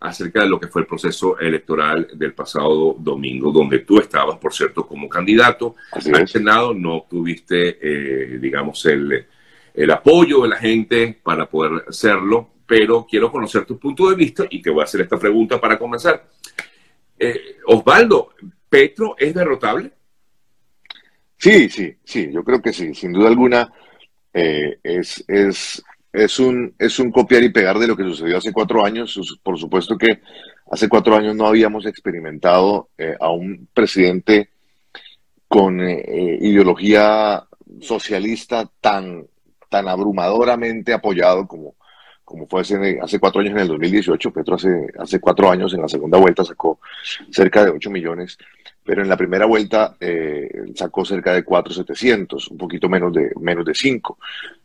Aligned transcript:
acerca 0.00 0.42
de 0.42 0.48
lo 0.48 0.60
que 0.60 0.68
fue 0.68 0.82
el 0.82 0.86
proceso 0.86 1.38
electoral 1.38 2.08
del 2.14 2.32
pasado 2.32 2.94
domingo, 2.98 3.50
donde 3.50 3.80
tú 3.80 3.98
estabas, 3.98 4.38
por 4.38 4.54
cierto, 4.54 4.86
como 4.86 5.08
candidato 5.08 5.74
al 5.92 6.28
Senado, 6.28 6.72
no 6.72 6.96
obtuviste, 6.96 7.78
eh, 7.80 8.38
digamos, 8.38 8.84
el, 8.86 9.26
el 9.74 9.90
apoyo 9.90 10.42
de 10.42 10.48
la 10.48 10.56
gente 10.56 11.18
para 11.22 11.46
poder 11.46 11.84
hacerlo, 11.88 12.50
pero 12.66 13.06
quiero 13.08 13.32
conocer 13.32 13.64
tu 13.64 13.78
punto 13.78 14.08
de 14.10 14.16
vista 14.16 14.44
y 14.48 14.62
te 14.62 14.70
voy 14.70 14.82
a 14.82 14.84
hacer 14.84 15.00
esta 15.00 15.18
pregunta 15.18 15.60
para 15.60 15.78
comenzar. 15.78 16.28
Eh, 17.18 17.56
Osvaldo, 17.66 18.34
¿Petro 18.68 19.16
es 19.18 19.34
derrotable? 19.34 19.90
Sí, 21.36 21.68
sí, 21.68 21.96
sí, 22.04 22.30
yo 22.32 22.44
creo 22.44 22.60
que 22.60 22.72
sí, 22.72 22.94
sin 22.94 23.12
duda 23.12 23.28
alguna 23.28 23.72
eh, 24.32 24.78
es, 24.82 25.24
es, 25.28 25.82
es, 26.12 26.38
un, 26.38 26.74
es 26.78 26.98
un 26.98 27.10
copiar 27.10 27.42
y 27.42 27.50
pegar 27.50 27.78
de 27.78 27.86
lo 27.86 27.96
que 27.96 28.04
sucedió 28.04 28.38
hace 28.38 28.52
cuatro 28.52 28.84
años. 28.84 29.38
Por 29.42 29.58
supuesto 29.58 29.96
que 29.96 30.20
hace 30.70 30.88
cuatro 30.88 31.16
años 31.16 31.34
no 31.34 31.46
habíamos 31.46 31.86
experimentado 31.86 32.90
eh, 32.98 33.16
a 33.20 33.30
un 33.30 33.68
presidente 33.72 34.50
con 35.46 35.80
ideología 35.80 37.42
socialista 37.80 38.70
tan, 38.80 39.26
tan 39.70 39.88
abrumadoramente 39.88 40.92
apoyado 40.92 41.46
como, 41.46 41.74
como 42.28 42.46
fue 42.46 42.60
hace, 42.60 43.18
cuatro 43.18 43.40
años 43.40 43.52
en 43.52 43.60
el 43.60 43.68
2018. 43.68 44.30
Petro 44.30 44.56
hace, 44.56 44.86
hace 44.98 45.18
cuatro 45.18 45.50
años 45.50 45.72
en 45.72 45.80
la 45.80 45.88
segunda 45.88 46.18
vuelta 46.18 46.44
sacó 46.44 46.78
cerca 47.30 47.64
de 47.64 47.70
8 47.70 47.88
millones, 47.88 48.36
pero 48.84 49.00
en 49.00 49.08
la 49.08 49.16
primera 49.16 49.46
vuelta 49.46 49.96
eh, 49.98 50.46
sacó 50.74 51.06
cerca 51.06 51.32
de 51.32 51.42
4,700, 51.42 52.48
un 52.48 52.58
poquito 52.58 52.86
menos 52.86 53.14
de, 53.14 53.32
menos 53.40 53.64
de 53.64 53.74
5. 53.74 54.18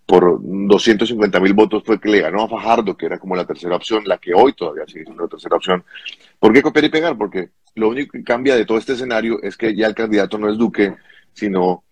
Por 0.05 0.39
250 0.41 1.39
mil 1.39 1.53
votos 1.53 1.83
fue 1.85 2.01
que 2.01 2.09
le 2.09 2.19
ganó 2.19 2.43
a 2.43 2.49
Fajardo, 2.49 2.97
que 2.97 3.05
era 3.05 3.17
como 3.17 3.33
la 3.33 3.45
tercera 3.45 3.77
opción, 3.77 4.03
la 4.05 4.17
que 4.17 4.33
hoy 4.33 4.51
todavía 4.51 4.83
sigue 4.85 5.05
siendo 5.05 5.23
la 5.23 5.29
tercera 5.29 5.55
opción. 5.55 5.85
¿Por 6.37 6.51
qué 6.51 6.61
copiar 6.61 6.83
y 6.83 6.89
pegar? 6.89 7.17
Porque 7.17 7.51
lo 7.75 7.87
único 7.87 8.11
que 8.11 8.25
cambia 8.25 8.57
de 8.57 8.65
todo 8.65 8.77
este 8.77 8.91
escenario 8.91 9.41
es 9.41 9.55
que 9.55 9.73
ya 9.73 9.87
el 9.87 9.95
candidato 9.95 10.37
no 10.37 10.49
es 10.49 10.57
Duque, 10.57 10.95
sino 11.31 11.85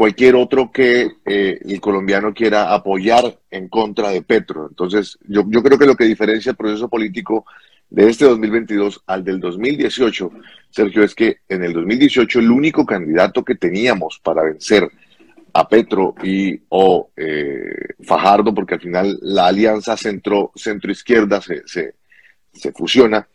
cualquier 0.00 0.34
otro 0.34 0.72
que 0.72 1.10
eh, 1.26 1.60
el 1.62 1.78
colombiano 1.78 2.32
quiera 2.32 2.72
apoyar 2.72 3.38
en 3.50 3.68
contra 3.68 4.08
de 4.08 4.22
Petro. 4.22 4.66
Entonces, 4.70 5.18
yo, 5.28 5.44
yo 5.48 5.62
creo 5.62 5.78
que 5.78 5.84
lo 5.84 5.94
que 5.94 6.06
diferencia 6.06 6.52
el 6.52 6.56
proceso 6.56 6.88
político 6.88 7.44
de 7.90 8.08
este 8.08 8.24
2022 8.24 9.02
al 9.06 9.22
del 9.22 9.40
2018, 9.40 10.30
Sergio, 10.70 11.04
es 11.04 11.14
que 11.14 11.40
en 11.50 11.64
el 11.64 11.74
2018 11.74 12.38
el 12.38 12.50
único 12.50 12.86
candidato 12.86 13.44
que 13.44 13.56
teníamos 13.56 14.18
para 14.24 14.42
vencer 14.42 14.90
a 15.52 15.68
Petro 15.68 16.14
y 16.22 16.58
o 16.70 17.10
eh, 17.14 17.92
Fajardo, 18.02 18.54
porque 18.54 18.76
al 18.76 18.80
final 18.80 19.18
la 19.20 19.48
alianza 19.48 19.98
centro, 19.98 20.50
centro-izquierda 20.56 21.42
se, 21.42 21.60
se, 21.68 21.96
se, 22.54 22.72
fusiona, 22.72 23.28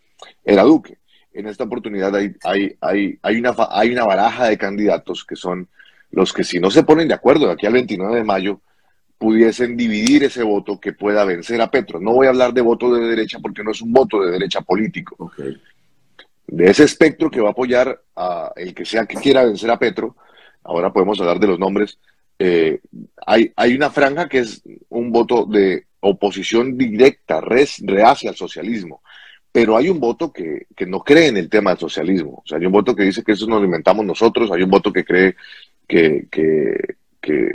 era 0.44 0.64
Duque. 0.64 0.98
En 1.32 1.46
esta 1.46 1.66
oportunidad 1.66 2.16
hay, 2.16 2.34
hay, 2.44 2.76
hay, 2.82 3.20
hay, 3.22 3.38
una, 3.38 3.54
hay 3.70 3.92
una 3.92 4.06
baraja 4.06 4.48
de 4.48 4.58
candidatos 4.58 5.24
que 5.24 5.36
son 5.36 5.68
los 6.16 6.32
que 6.32 6.44
si 6.44 6.60
no 6.60 6.72
se 6.72 6.84
ponen 6.84 7.10
de 7.10 7.14
acuerdo 7.14 7.48
de 7.48 7.54
aquí 7.54 7.66
al 7.66 7.74
29 7.74 8.16
de 8.16 8.24
mayo, 8.24 8.62
pudiesen 9.18 9.76
dividir 9.76 10.24
ese 10.24 10.44
voto 10.44 10.80
que 10.80 10.94
pueda 10.94 11.26
vencer 11.26 11.62
a 11.62 11.70
Petro. 11.70 12.00
No 12.00 12.14
voy 12.14 12.28
a 12.28 12.30
hablar 12.30 12.54
de 12.54 12.62
voto 12.62 12.94
de 12.94 13.06
derecha 13.06 13.40
porque 13.40 13.64
no 13.64 13.72
es 13.72 13.82
un 13.82 13.92
voto 13.92 14.22
de 14.22 14.32
derecha 14.32 14.62
político. 14.62 15.32
De 16.48 16.70
ese 16.70 16.86
espectro 16.86 17.30
que 17.30 17.42
va 17.42 17.50
a 17.50 17.52
apoyar 17.52 18.02
a 18.16 18.52
el 18.56 18.74
que 18.74 18.86
sea 18.86 19.06
que 19.06 19.18
quiera 19.18 19.44
vencer 19.44 19.70
a 19.70 19.80
Petro, 19.80 20.16
ahora 20.64 20.94
podemos 20.94 21.20
hablar 21.20 21.40
de 21.40 21.48
los 21.48 21.60
nombres, 21.60 22.00
eh, 22.40 22.80
hay, 23.26 23.52
hay 23.56 23.76
una 23.76 23.90
franja 23.90 24.30
que 24.30 24.40
es 24.40 24.62
un 24.90 25.12
voto 25.12 25.46
de 25.46 25.86
oposición 26.00 26.78
directa, 26.78 27.42
res, 27.42 27.82
reacia 27.86 28.30
al 28.30 28.36
socialismo 28.36 29.02
pero 29.56 29.78
hay 29.78 29.88
un 29.88 30.02
voto 30.02 30.34
que, 30.34 30.68
que, 30.76 30.86
no 30.86 31.00
cree 31.00 31.28
en 31.28 31.38
el 31.38 31.50
tema 31.50 31.70
del 31.70 31.80
socialismo. 31.80 32.44
O 32.44 32.46
sea, 32.46 32.58
hay 32.58 32.66
un 32.66 32.74
voto 32.74 32.94
que 32.94 33.04
dice 33.04 33.24
que 33.24 33.32
eso 33.32 33.48
nos 33.48 33.64
inventamos 33.64 34.06
nosotros, 34.06 34.52
hay 34.52 34.64
un 34.64 34.70
voto 34.70 34.92
que 34.92 35.06
cree 35.06 35.38
que, 35.88 36.28
que, 36.32 37.50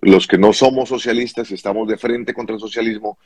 los 0.00 0.26
que 0.26 0.38
no 0.38 0.52
somos 0.52 0.88
socialistas 0.88 1.50
estamos 1.52 1.86
de 1.88 1.96
frente 1.96 2.34
contra 2.34 2.54
el 2.54 2.60
socialismo, 2.60 3.18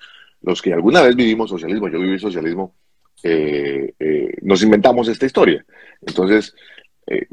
los 0.43 0.61
que 0.61 0.73
alguna 0.73 1.03
vez 1.03 1.17
vivimos 1.17 1.49
socialismo, 1.49 1.89
yo 1.89 1.99
viví 1.99 2.19
socialismo, 2.19 2.75
eh, 3.23 3.95
eh, 3.99 4.35
nos 4.43 4.63
inventamos 4.63 5.09
esta 5.09 5.27
historia. 5.27 5.65
Entonces, 6.07 6.55
eh, 7.07 7.27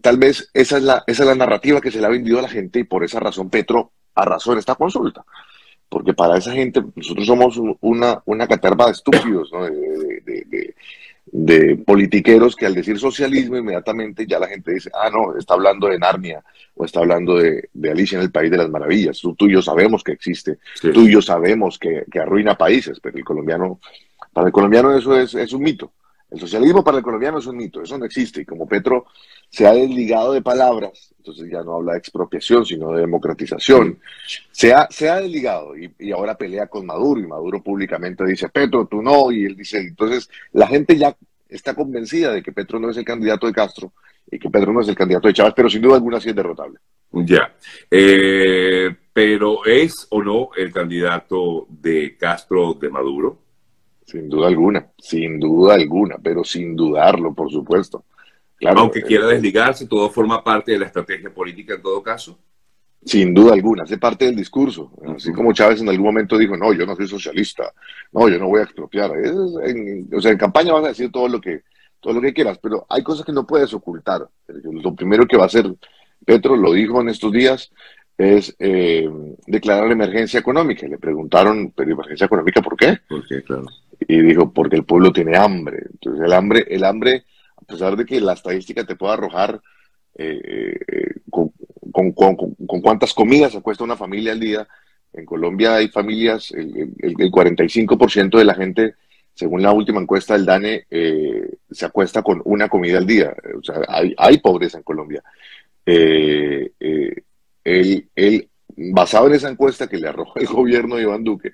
tal 0.00 0.16
vez 0.16 0.50
esa 0.54 0.78
es, 0.78 0.82
la, 0.82 1.04
esa 1.06 1.22
es 1.22 1.28
la 1.28 1.34
narrativa 1.34 1.80
que 1.80 1.90
se 1.90 2.00
le 2.00 2.06
ha 2.06 2.10
vendido 2.10 2.38
a 2.38 2.42
la 2.42 2.48
gente 2.48 2.80
y 2.80 2.84
por 2.84 3.04
esa 3.04 3.20
razón 3.20 3.50
Petro 3.50 3.92
arrasó 4.14 4.52
en 4.52 4.58
esta 4.58 4.74
consulta. 4.74 5.24
Porque 5.88 6.14
para 6.14 6.38
esa 6.38 6.52
gente 6.52 6.82
nosotros 6.94 7.26
somos 7.26 7.60
una, 7.80 8.20
una 8.24 8.48
caterva 8.48 8.86
de 8.86 8.92
estúpidos, 8.92 9.52
¿no? 9.52 9.64
de, 9.64 10.22
de 10.24 10.74
politiqueros 11.84 12.54
que 12.54 12.66
al 12.66 12.74
decir 12.74 12.98
socialismo 12.98 13.56
inmediatamente 13.56 14.26
ya 14.26 14.38
la 14.38 14.46
gente 14.46 14.74
dice, 14.74 14.90
ah, 14.94 15.10
no, 15.10 15.36
está 15.36 15.54
hablando 15.54 15.88
de 15.88 15.98
Narnia 15.98 16.42
o 16.74 16.84
está 16.84 17.00
hablando 17.00 17.36
de, 17.36 17.68
Alicia 17.90 18.16
en 18.16 18.24
el 18.24 18.30
País 18.30 18.50
de 18.50 18.58
las 18.58 18.70
Maravillas. 18.70 19.20
Tú, 19.20 19.46
y 19.46 19.52
yo 19.52 19.62
sabemos 19.62 20.04
que 20.04 20.12
existe, 20.12 20.58
tú 20.80 21.02
y 21.02 21.12
yo 21.12 21.20
sabemos 21.20 21.78
que, 21.78 22.04
arruina 22.20 22.56
países, 22.56 23.00
pero 23.00 23.18
el 23.18 23.24
colombiano, 23.24 23.80
para 24.32 24.48
el 24.48 24.52
colombiano 24.52 24.96
eso 24.96 25.18
es, 25.18 25.34
es 25.34 25.52
un 25.52 25.62
mito. 25.62 25.92
El 26.30 26.40
socialismo 26.40 26.82
para 26.82 26.98
el 26.98 27.04
colombiano 27.04 27.38
es 27.38 27.46
un 27.46 27.56
mito, 27.56 27.82
eso 27.82 27.96
no 27.96 28.04
existe. 28.04 28.40
Y 28.40 28.44
como 28.44 28.66
Petro 28.66 29.06
se 29.48 29.66
ha 29.66 29.72
desligado 29.72 30.32
de 30.32 30.42
palabras, 30.42 31.14
entonces 31.18 31.48
ya 31.50 31.62
no 31.62 31.74
habla 31.74 31.92
de 31.92 31.98
expropiación, 31.98 32.66
sino 32.66 32.92
de 32.92 33.00
democratización. 33.00 33.98
Se 34.50 34.72
ha, 34.72 34.88
se 34.90 35.08
ha 35.08 35.20
desligado 35.20 35.76
y, 35.76 36.10
ahora 36.10 36.36
pelea 36.36 36.66
con 36.66 36.84
Maduro 36.84 37.20
y 37.20 37.26
Maduro 37.26 37.62
públicamente 37.62 38.24
dice, 38.24 38.48
Petro, 38.48 38.86
tú 38.86 39.02
no, 39.02 39.30
y 39.30 39.44
él 39.44 39.56
dice, 39.56 39.78
entonces 39.78 40.28
la 40.52 40.66
gente 40.66 40.96
ya 40.96 41.16
está 41.48 41.74
convencida 41.74 42.32
de 42.32 42.42
que 42.42 42.52
Petro 42.52 42.80
no 42.80 42.90
es 42.90 42.96
el 42.96 43.04
candidato 43.04 43.46
de 43.46 43.52
Castro 43.52 43.92
y 44.30 44.38
que 44.38 44.50
Petro 44.50 44.72
no 44.72 44.80
es 44.80 44.88
el 44.88 44.96
candidato 44.96 45.28
de 45.28 45.34
Chávez, 45.34 45.52
pero 45.54 45.70
sin 45.70 45.82
duda 45.82 45.94
alguna 45.94 46.20
sí 46.20 46.30
es 46.30 46.36
derrotable. 46.36 46.78
Ya. 47.12 47.54
Eh, 47.90 48.94
pero 49.12 49.64
¿es 49.64 50.06
o 50.10 50.22
no 50.22 50.50
el 50.56 50.72
candidato 50.72 51.66
de 51.70 52.16
Castro 52.18 52.74
de 52.74 52.90
Maduro? 52.90 53.45
Sin 54.06 54.28
duda 54.28 54.46
alguna, 54.46 54.86
sin 54.96 55.40
duda 55.40 55.74
alguna, 55.74 56.16
pero 56.22 56.44
sin 56.44 56.76
dudarlo, 56.76 57.34
por 57.34 57.50
supuesto. 57.50 58.04
Claro, 58.56 58.80
Aunque 58.80 59.02
quiera 59.02 59.26
desligarse, 59.26 59.86
todo 59.86 60.08
forma 60.10 60.42
parte 60.44 60.72
de 60.72 60.78
la 60.78 60.86
estrategia 60.86 61.28
política 61.34 61.74
en 61.74 61.82
todo 61.82 62.02
caso. 62.02 62.38
Sin 63.04 63.34
duda 63.34 63.52
alguna, 63.52 63.82
hace 63.82 63.98
parte 63.98 64.26
del 64.26 64.36
discurso. 64.36 64.92
Así 65.16 65.32
como 65.32 65.52
Chávez 65.52 65.80
en 65.80 65.88
algún 65.88 66.06
momento 66.06 66.38
dijo, 66.38 66.56
no, 66.56 66.72
yo 66.72 66.86
no 66.86 66.94
soy 66.94 67.08
socialista, 67.08 67.72
no, 68.12 68.28
yo 68.28 68.38
no 68.38 68.46
voy 68.46 68.60
a 68.60 68.64
expropiar. 68.64 69.10
o 69.10 70.20
sea, 70.20 70.32
en 70.32 70.38
campaña 70.38 70.72
vas 70.72 70.84
a 70.84 70.88
decir 70.88 71.10
todo 71.10 71.28
lo 71.28 71.40
que 71.40 71.62
todo 72.00 72.14
lo 72.14 72.20
que 72.20 72.32
quieras, 72.32 72.58
pero 72.62 72.86
hay 72.88 73.02
cosas 73.02 73.26
que 73.26 73.32
no 73.32 73.44
puedes 73.44 73.74
ocultar. 73.74 74.28
Lo 74.46 74.94
primero 74.94 75.26
que 75.26 75.36
va 75.36 75.44
a 75.44 75.46
hacer 75.46 75.66
Petro, 76.24 76.56
lo 76.56 76.72
dijo 76.72 77.00
en 77.00 77.08
estos 77.08 77.32
días, 77.32 77.72
es 78.16 78.54
eh, 78.60 79.08
declarar 79.46 79.86
la 79.86 79.94
emergencia 79.94 80.38
económica. 80.38 80.86
Le 80.86 80.98
preguntaron, 80.98 81.72
pero 81.74 81.90
emergencia 81.90 82.26
económica, 82.26 82.62
¿por 82.62 82.76
qué? 82.76 82.98
¿Por 83.08 83.26
qué? 83.26 83.42
Claro 83.42 83.66
y 84.00 84.20
dijo, 84.20 84.52
porque 84.52 84.76
el 84.76 84.84
pueblo 84.84 85.12
tiene 85.12 85.36
hambre. 85.36 85.84
Entonces 85.92 86.24
el 86.24 86.32
hambre, 86.32 86.66
el 86.68 86.84
hambre, 86.84 87.24
a 87.56 87.64
pesar 87.64 87.96
de 87.96 88.04
que 88.04 88.20
la 88.20 88.34
estadística 88.34 88.84
te 88.84 88.96
pueda 88.96 89.14
arrojar 89.14 89.60
eh, 90.14 90.78
eh, 90.86 91.14
con, 91.30 91.52
cuántas 92.82 93.14
comidas 93.14 93.52
se 93.52 93.60
cuesta 93.60 93.84
una 93.84 93.96
familia 93.96 94.32
al 94.32 94.40
día, 94.40 94.66
en 95.12 95.24
Colombia 95.24 95.76
hay 95.76 95.88
familias, 95.88 96.50
el, 96.52 96.92
el, 96.98 97.14
45% 97.14 98.38
de 98.38 98.44
la 98.44 98.54
gente, 98.54 98.94
según 99.34 99.62
la 99.62 99.72
última 99.72 100.00
encuesta 100.00 100.34
del 100.34 100.44
DANE, 100.44 100.86
eh, 100.90 101.56
se 101.70 101.86
acuesta 101.86 102.22
con 102.22 102.42
una 102.44 102.68
comida 102.68 102.98
al 102.98 103.06
día. 103.06 103.34
O 103.58 103.62
sea, 103.62 103.76
hay, 103.88 104.14
hay 104.18 104.38
pobreza 104.38 104.78
en 104.78 104.84
Colombia. 104.84 105.22
él, 105.86 106.72
basado 108.76 109.28
en 109.28 109.34
esa 109.34 109.48
encuesta 109.48 109.88
que 109.88 109.98
le 109.98 110.08
arrojó 110.08 110.38
el 110.38 110.46
gobierno 110.46 110.96
de 110.96 111.02
Iván 111.02 111.24
Duque, 111.24 111.52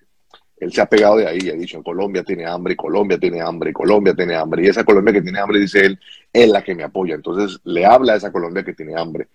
él 0.62 0.72
se 0.72 0.80
ha 0.80 0.86
pegado 0.86 1.16
de 1.16 1.26
ahí, 1.26 1.50
ha 1.50 1.54
dicho, 1.54 1.82
Colombia 1.82 2.22
tiene 2.22 2.46
hambre, 2.46 2.76
Colombia 2.76 3.18
tiene 3.18 3.40
hambre, 3.40 3.72
Colombia 3.72 4.14
tiene 4.14 4.36
hambre, 4.36 4.64
y 4.64 4.69
esa 4.69 4.84
Colombia 4.84 5.12
que 5.12 5.22
tiene 5.22 5.40
hambre, 5.40 5.58
dice 5.58 5.84
él, 5.84 5.98
es 6.32 6.48
la 6.48 6.62
que 6.62 6.75
me 6.76 6.84
apoya. 6.84 7.16
Entonces 7.16 7.58
le 7.64 7.84
habla 7.84 8.12
a 8.12 8.16
esa 8.16 8.31
Colombia 8.31 8.62
que 8.62 8.72
tiene 8.72 8.94
hambre, 8.94 9.26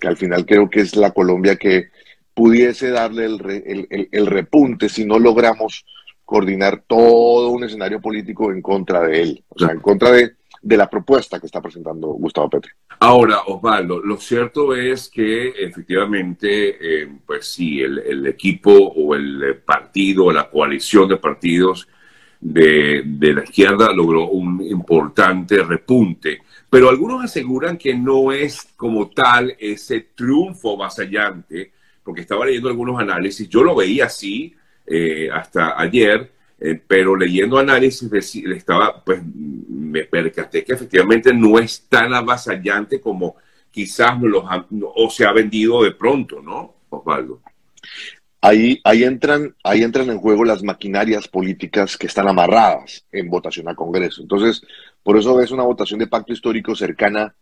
que 0.00 0.06
al 0.06 0.16
final 0.16 0.46
creo 0.46 0.70
que 0.70 0.80
es 0.80 0.94
la 0.94 1.10
Colombia 1.10 1.56
que 1.56 1.88
pudiese 2.32 2.90
darle 2.90 3.24
el, 3.24 4.08
el 4.12 4.26
repunte 4.26 4.88
si 4.88 5.04
no 5.04 5.18
logramos 5.18 5.84
coordinar 6.28 6.84
todo 6.86 7.48
un 7.48 7.64
escenario 7.64 8.02
político 8.02 8.52
en 8.52 8.60
contra 8.60 9.00
de 9.00 9.22
él, 9.22 9.44
o 9.48 9.58
sea, 9.58 9.70
en 9.70 9.80
contra 9.80 10.10
de 10.10 10.34
de 10.60 10.76
la 10.76 10.90
propuesta 10.90 11.38
que 11.38 11.46
está 11.46 11.60
presentando 11.60 12.08
Gustavo 12.08 12.50
Petro. 12.50 12.72
Ahora, 13.00 13.42
Osvaldo, 13.46 14.00
lo 14.00 14.16
cierto 14.18 14.74
es 14.74 15.08
que 15.08 15.48
efectivamente, 15.50 17.02
eh, 17.02 17.08
pues 17.24 17.46
sí, 17.46 17.80
el, 17.80 18.26
equipo 18.26 18.72
o 18.72 19.14
el 19.14 19.62
partido 19.64 20.26
o 20.26 20.32
la 20.32 20.50
coalición 20.50 21.08
de 21.08 21.16
partidos 21.16 21.88
de, 22.40 23.02
de, 23.04 23.34
la 23.34 23.44
izquierda 23.44 23.92
logró 23.92 24.28
un 24.28 24.60
importante 24.62 25.62
repunte, 25.62 26.42
pero 26.68 26.88
algunos 26.88 27.24
aseguran 27.24 27.78
que 27.78 27.94
no 27.94 28.32
es 28.32 28.68
como 28.76 29.08
tal 29.10 29.56
ese 29.58 30.08
triunfo 30.14 30.74
avasallante, 30.74 31.72
porque 32.02 32.20
estaba 32.22 32.46
leyendo 32.46 32.68
algunos 32.68 33.00
análisis, 33.00 33.48
yo 33.48 33.62
lo 33.62 33.74
veía 33.74 34.06
así 34.06 34.54
eh, 34.90 35.28
hasta 35.32 35.80
ayer, 35.80 36.32
Eh, 36.60 36.80
pero 36.88 37.14
leyendo 37.14 37.56
análisis 37.56 38.10
estaba, 38.34 39.04
pues 39.04 39.22
me 39.24 40.04
percaté 40.04 40.64
que 40.64 40.72
efectivamente 40.72 41.32
no 41.32 41.56
es 41.56 41.86
tan 41.88 42.12
avasallante 42.12 43.00
como 43.00 43.36
quizás 43.70 44.20
los 44.20 44.42
o 44.96 45.08
se 45.08 45.24
ha 45.24 45.32
vendido 45.32 45.84
de 45.84 45.92
pronto, 45.92 46.42
¿no, 46.42 46.74
Osvaldo? 46.90 47.40
Ahí, 48.40 48.80
ahí, 48.82 49.04
entran, 49.04 49.54
ahí 49.62 49.82
entran 49.82 50.10
en 50.10 50.18
juego 50.18 50.44
las 50.44 50.64
maquinarias 50.64 51.28
políticas 51.28 51.96
que 51.96 52.08
están 52.08 52.28
amarradas 52.28 53.04
en 53.12 53.30
votación 53.30 53.68
al 53.68 53.76
Congreso. 53.76 54.22
Entonces, 54.22 54.62
por 55.04 55.16
eso 55.16 55.36
ves 55.36 55.52
una 55.52 55.64
votación 55.64 56.00
de 56.00 56.06
pacto 56.08 56.32
histórico 56.32 56.74
cercana 56.74 57.34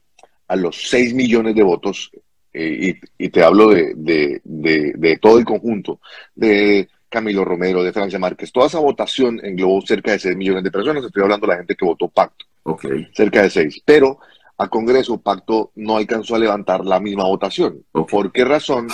a 0.49 0.57
los 0.57 0.89
6 0.89 1.15
millones 1.15 1.55
de 1.55 1.63
votos, 1.63 2.11
eh, 2.53 2.99
y, 3.19 3.29
te 3.29 3.43
hablo 3.43 3.69
de, 3.69 3.93
de, 3.95 4.41
de, 4.45 5.19
todo 5.19 5.39
el 5.39 5.45
conjunto, 5.45 6.01
de 6.35 6.89
Camilo 7.17 7.45
Romero, 7.45 7.83
de 7.83 7.93
Francia 7.93 8.19
Márquez. 8.19 8.53
Toda 8.53 8.67
esa 8.67 8.79
votación 8.79 9.41
englobó 9.43 9.81
cerca 9.83 10.13
de 10.13 10.19
6 10.19 10.37
millones 10.37 10.65
de 10.65 10.71
personas. 10.71 11.05
Estoy 11.05 11.23
hablando 11.23 11.47
de 11.47 11.53
la 11.53 11.59
gente 11.59 11.75
que 11.75 11.85
votó 11.85 12.09
pacto. 12.09 12.45
Okay. 12.63 13.09
Cerca 13.15 13.43
de 13.43 13.51
6. 13.51 13.83
Pero 13.85 14.19
a 14.59 14.69
Congreso 14.69 15.19
Pacto 15.19 15.71
no 15.77 15.97
alcanzó 15.97 16.35
a 16.35 16.39
levantar 16.39 16.85
la 16.85 17.01
misma 17.01 17.25
votación. 17.25 17.85
¿Por 17.93 18.33
qué 18.33 18.45
razón? 18.45 18.89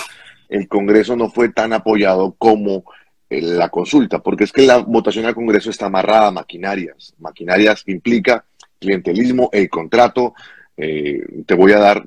el 0.53 0.67
Congreso 0.67 1.15
no 1.15 1.29
fue 1.29 1.49
tan 1.49 1.73
apoyado 1.73 2.35
como 2.37 2.83
eh, 3.29 3.41
la 3.41 3.69
consulta, 3.69 4.19
porque 4.19 4.43
es 4.43 4.51
que 4.51 4.61
la 4.61 4.77
votación 4.77 5.25
al 5.25 5.33
Congreso 5.33 5.71
está 5.71 5.87
amarrada 5.87 6.27
a 6.27 6.31
maquinarias. 6.31 7.15
Maquinarias 7.17 7.83
implica 7.87 8.45
clientelismo, 8.79 9.49
el 9.51 9.67
contrato. 9.67 10.35
Eh, 10.77 11.43
te 11.47 11.55
voy 11.55 11.71
a 11.71 11.79
dar, 11.79 12.05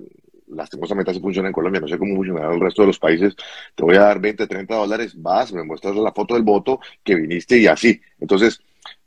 lastimosamente 0.48 1.10
así 1.10 1.20
funciona 1.20 1.48
en 1.48 1.54
Colombia, 1.54 1.80
no 1.80 1.88
sé 1.88 1.98
cómo 1.98 2.16
funcionará 2.16 2.54
el 2.54 2.60
resto 2.60 2.82
de 2.82 2.88
los 2.88 2.98
países, 2.98 3.34
te 3.74 3.82
voy 3.82 3.96
a 3.96 4.00
dar 4.00 4.20
20, 4.20 4.46
30 4.46 4.74
dólares, 4.74 5.14
vas, 5.16 5.52
me 5.52 5.64
muestras 5.64 5.96
la 5.96 6.12
foto 6.12 6.34
del 6.34 6.42
voto 6.42 6.80
que 7.02 7.14
viniste 7.14 7.58
y 7.58 7.66
así. 7.66 8.00
Entonces, 8.20 8.60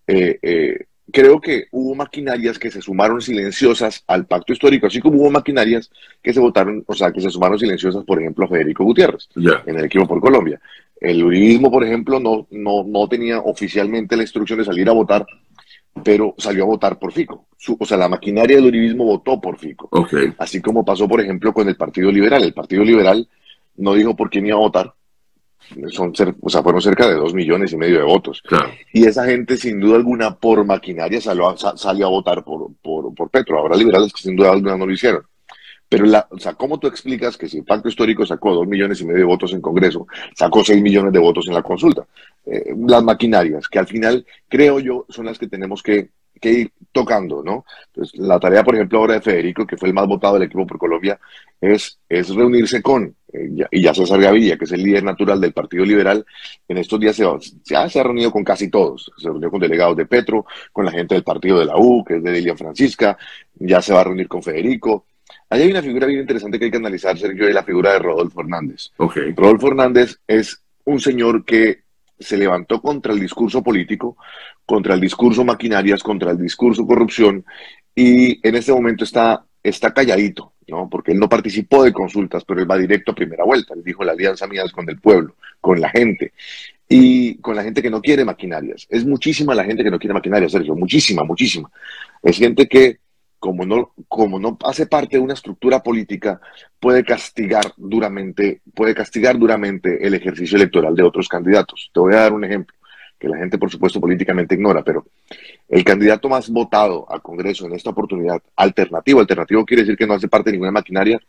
eh, 0.08 0.40
eh 0.42 0.86
creo 1.12 1.40
que 1.40 1.66
hubo 1.72 1.96
maquinarias 1.96 2.60
que 2.60 2.72
se 2.72 2.82
sumaron 2.82 3.22
silenciosas 3.22 4.04
al 4.08 4.26
pacto 4.26 4.54
histórico, 4.54 4.88
así 4.88 5.00
como 5.00 5.20
hubo 5.20 5.32
maquinarias 5.32 5.90
que 6.22 6.34
se 6.34 6.40
votaron, 6.40 6.84
o 6.88 6.94
sea, 6.94 7.12
que 7.12 7.22
se 7.22 7.30
sumaron 7.30 7.60
silenciosas, 7.60 8.04
por 8.04 8.20
ejemplo, 8.20 8.46
a 8.46 8.50
Federico 8.50 8.84
Gutiérrez 8.84 9.28
en 9.36 9.78
el 9.78 9.86
equipo 9.86 10.08
por 10.08 10.20
Colombia. 10.20 10.60
El 11.00 11.24
uribismo, 11.24 11.72
por 11.72 11.84
ejemplo, 11.84 12.20
no, 12.20 12.48
no, 12.52 12.84
no 12.84 13.08
tenía 13.08 13.40
oficialmente 13.40 14.18
la 14.18 14.24
instrucción 14.24 14.60
de 14.60 14.66
salir 14.66 14.90
a 14.90 14.94
votar, 14.94 15.26
pero 16.04 16.36
salió 16.38 16.64
a 16.64 16.68
votar 16.68 16.98
por 17.00 17.12
Fico. 17.12 17.48
o 17.80 17.86
sea, 17.86 17.98
la 17.98 18.10
maquinaria 18.10 18.58
del 18.58 18.66
uribismo 18.66 19.06
votó 19.06 19.40
por 19.40 19.58
Fico. 19.58 19.90
Así 20.38 20.62
como 20.62 20.86
pasó, 20.86 21.08
por 21.08 21.22
ejemplo, 21.22 21.54
con 21.54 21.68
el 21.68 21.76
Partido 21.76 22.12
Liberal. 22.12 22.44
El 22.44 22.54
Partido 22.54 22.84
Liberal 22.84 23.28
no 23.78 23.94
dijo 23.94 24.16
por 24.16 24.30
quién 24.30 24.48
iba 24.48 24.56
a 24.56 24.60
votar, 24.60 24.94
son 25.90 26.14
o 26.42 26.50
sea, 26.50 26.64
fueron 26.64 26.82
cerca 26.82 27.08
de 27.08 27.16
dos 27.16 27.34
millones 27.34 27.72
y 27.74 27.78
medio 27.78 27.98
de 27.98 28.04
votos. 28.04 28.42
Y 28.94 29.06
esa 29.06 29.26
gente, 29.26 29.58
sin 29.58 29.80
duda 29.80 29.98
alguna, 29.98 30.36
por 30.36 30.66
maquinaria 30.66 31.22
salió 31.22 31.50
a, 31.50 31.58
salió 31.78 32.08
a 32.08 32.10
votar 32.10 32.44
por, 32.44 32.72
por, 32.82 33.14
por, 33.14 33.30
Petro. 33.30 33.60
Habrá 33.60 33.76
liberales 33.76 34.14
que 34.14 34.24
sin 34.24 34.36
duda 34.36 34.52
alguna 34.52 34.78
no 34.78 34.86
lo 34.86 34.94
hicieron. 34.94 35.24
Pero, 35.90 36.06
la, 36.06 36.28
o 36.30 36.38
sea, 36.38 36.54
¿cómo 36.54 36.80
tú 36.80 36.88
explicas 36.88 37.36
que 37.36 37.50
si 37.50 37.58
el 37.58 37.66
Pacto 37.66 37.90
Histórico 37.90 38.26
sacó 38.26 38.54
dos 38.54 38.68
millones 38.68 39.02
y 39.02 39.06
medio 39.06 39.20
de 39.20 39.26
votos 39.26 39.54
en 39.54 39.62
Congreso, 39.62 40.08
sacó 40.36 40.64
seis 40.64 40.82
millones 40.82 41.12
de 41.12 41.20
votos 41.20 41.48
en 41.48 41.56
la 41.56 41.64
consulta? 41.64 42.06
Eh, 42.46 42.76
las 42.88 43.04
maquinarias, 43.04 43.68
que 43.68 43.80
al 43.80 43.88
final, 43.88 44.26
creo 44.48 44.80
yo, 44.80 45.06
son 45.10 45.26
las 45.26 45.40
que 45.40 45.48
tenemos 45.48 45.82
que, 45.82 46.10
que 46.40 46.52
ir 46.52 46.72
tocando, 46.92 47.44
¿no? 47.44 47.66
Entonces, 47.88 48.20
la 48.20 48.40
tarea, 48.40 48.64
por 48.64 48.76
ejemplo, 48.76 49.00
ahora 49.00 49.16
de 49.16 49.22
Federico, 49.22 49.66
que 49.66 49.78
fue 49.78 49.90
el 49.90 49.96
más 49.96 50.08
votado 50.08 50.36
del 50.36 50.44
equipo 50.44 50.68
por 50.68 50.78
Colombia, 50.78 51.20
es, 51.60 52.00
es 52.08 52.30
reunirse 52.30 52.82
con 52.82 53.16
eh, 53.32 53.68
y 53.72 53.82
ya 53.82 53.94
César 53.94 54.20
Gaviria, 54.20 54.58
que 54.58 54.66
es 54.66 54.72
el 54.72 54.84
líder 54.84 55.04
natural 55.04 55.40
del 55.40 55.54
Partido 55.54 55.86
Liberal, 55.86 56.26
en 56.68 56.78
estos 56.78 57.00
días 57.00 57.16
se, 57.16 57.26
ya 57.66 57.90
se 57.90 58.00
ha 58.00 58.04
reunido 58.04 58.32
con 58.32 58.44
casi 58.44 58.70
todos. 58.70 59.12
Se 59.18 59.28
reunió 59.28 59.52
con 59.52 59.60
delegados 59.60 59.98
de 59.98 60.06
Petro, 60.06 60.46
con 60.72 60.86
la 60.86 60.92
gente 60.92 61.16
del 61.16 61.24
partido 61.24 61.60
de 61.60 61.66
la 61.66 61.78
U, 61.78 62.04
que 62.04 62.18
es 62.18 62.24
de 62.24 62.32
Lilian 62.32 62.58
Francisca, 62.58 63.18
ya 63.56 63.82
se 63.82 63.94
va 63.94 64.02
a 64.02 64.06
reunir 64.06 64.28
con 64.28 64.42
Federico. 64.42 65.06
Ahí 65.50 65.64
hay 65.64 65.72
una 65.72 65.82
figura 65.82 66.08
bien 66.08 66.22
interesante 66.22 66.60
que 66.60 66.66
hay 66.66 66.72
que 66.72 66.78
analizar, 66.78 67.18
Sergio, 67.18 67.48
es 67.48 67.54
la 67.54 67.64
figura 67.64 67.94
de 67.94 68.00
Rodolfo 68.00 68.42
Hernández. 68.42 68.92
Rodolfo 69.36 69.68
Hernández 69.68 70.20
es 70.28 70.62
un 70.86 71.00
señor 71.00 71.44
que 71.44 71.82
se 72.20 72.38
levantó 72.38 72.82
contra 72.82 73.14
el 73.14 73.20
discurso 73.20 73.64
político, 73.64 74.18
contra 74.66 74.94
el 74.94 75.02
discurso 75.02 75.44
maquinarias, 75.44 76.04
contra 76.04 76.32
el 76.32 76.38
discurso 76.38 76.86
corrupción, 76.86 77.46
y 77.96 78.46
en 78.48 78.56
este 78.56 78.72
momento 78.72 79.04
está, 79.04 79.44
está 79.64 79.94
calladito 79.94 80.54
¿no? 80.70 80.90
Porque 80.90 81.12
él 81.12 81.20
no 81.20 81.28
participó 81.28 81.84
de 81.84 81.94
consultas, 81.94 82.44
pero 82.46 82.62
él 82.62 82.70
va 82.70 82.78
directo 82.78 83.12
a 83.12 83.16
primera 83.16 83.44
vuelta. 83.44 83.74
Él 83.74 83.84
dijo, 83.84 84.04
la 84.04 84.14
alianza 84.14 84.48
mía 84.48 84.64
es 84.64 84.72
con 84.72 84.90
el 84.90 85.00
pueblo, 85.00 85.36
con 85.60 85.82
la 85.82 85.90
gente. 85.90 86.34
Y 86.88 87.36
con 87.36 87.56
la 87.56 87.64
gente 87.64 87.82
que 87.82 87.90
no 87.90 88.02
quiere 88.02 88.26
maquinarias. 88.26 88.88
Es 88.90 89.06
muchísima 89.06 89.54
la 89.54 89.64
gente 89.64 89.84
que 89.84 89.92
no 89.92 90.00
quiere 90.00 90.14
maquinarias, 90.14 90.52
Sergio, 90.52 90.76
muchísima, 90.76 91.24
muchísima. 91.24 91.70
Es 92.24 92.38
gente 92.38 92.68
que, 92.68 93.00
como 93.40 93.66
no, 93.66 93.94
como 94.08 94.40
no 94.40 94.58
hace 94.66 94.86
parte 94.86 95.18
de 95.18 95.24
una 95.24 95.34
estructura 95.34 95.82
política, 95.82 96.40
puede 96.80 97.04
castigar 97.04 97.74
duramente, 97.78 98.62
puede 98.74 98.94
castigar 98.94 99.38
duramente 99.38 100.06
el 100.06 100.14
ejercicio 100.14 100.58
electoral 100.58 100.96
de 100.96 101.04
otros 101.04 101.28
candidatos. 101.28 101.90
Te 101.94 102.00
voy 102.00 102.14
a 102.14 102.22
dar 102.22 102.34
un 102.34 102.44
ejemplo 102.44 102.76
que 103.18 103.28
la 103.28 103.38
gente, 103.38 103.58
por 103.58 103.70
supuesto, 103.70 104.00
políticamente 104.00 104.56
ignora, 104.56 104.84
pero 104.84 105.06
el 105.68 105.84
candidato 105.84 106.30
más 106.30 106.50
votado 106.50 107.06
al 107.12 107.22
Congreso 107.22 107.66
en 107.66 107.74
esta 107.74 107.90
oportunidad, 107.90 108.42
alternativo, 108.56 109.20
alternativo 109.20 109.66
quiere 109.66 109.84
decir 109.84 109.98
que 109.98 110.08
no 110.08 110.14
hace 110.14 110.30
parte 110.30 110.50
de 110.50 110.54
ninguna 110.54 110.72
maquinaria, 110.72 111.20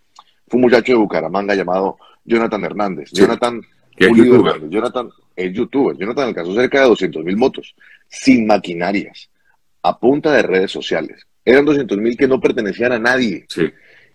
fue 0.46 0.58
un 0.58 0.62
muchacho 0.62 0.92
de 0.92 0.98
Bucaramanga 0.98 1.54
llamado 1.54 1.98
Jonathan 2.24 2.64
Hernández. 2.64 3.10
Jonathan, 3.12 3.60
es 3.96 4.16
youtuber? 4.16 4.68
Jonathan 4.68 5.10
es 5.36 5.52
youtuber. 5.52 5.96
Jonathan 5.96 6.28
alcanzó 6.28 6.54
cerca 6.54 6.80
de 6.80 6.88
200 6.88 7.24
mil 7.24 7.36
votos, 7.36 7.74
sin 8.08 8.46
maquinarias, 8.46 9.30
a 9.82 9.98
punta 9.98 10.32
de 10.32 10.42
redes 10.42 10.70
sociales. 10.70 11.26
Eran 11.44 11.64
200 11.64 11.98
mil 11.98 12.16
que 12.16 12.28
no 12.28 12.40
pertenecían 12.40 12.92
a 12.92 12.98
nadie 12.98 13.46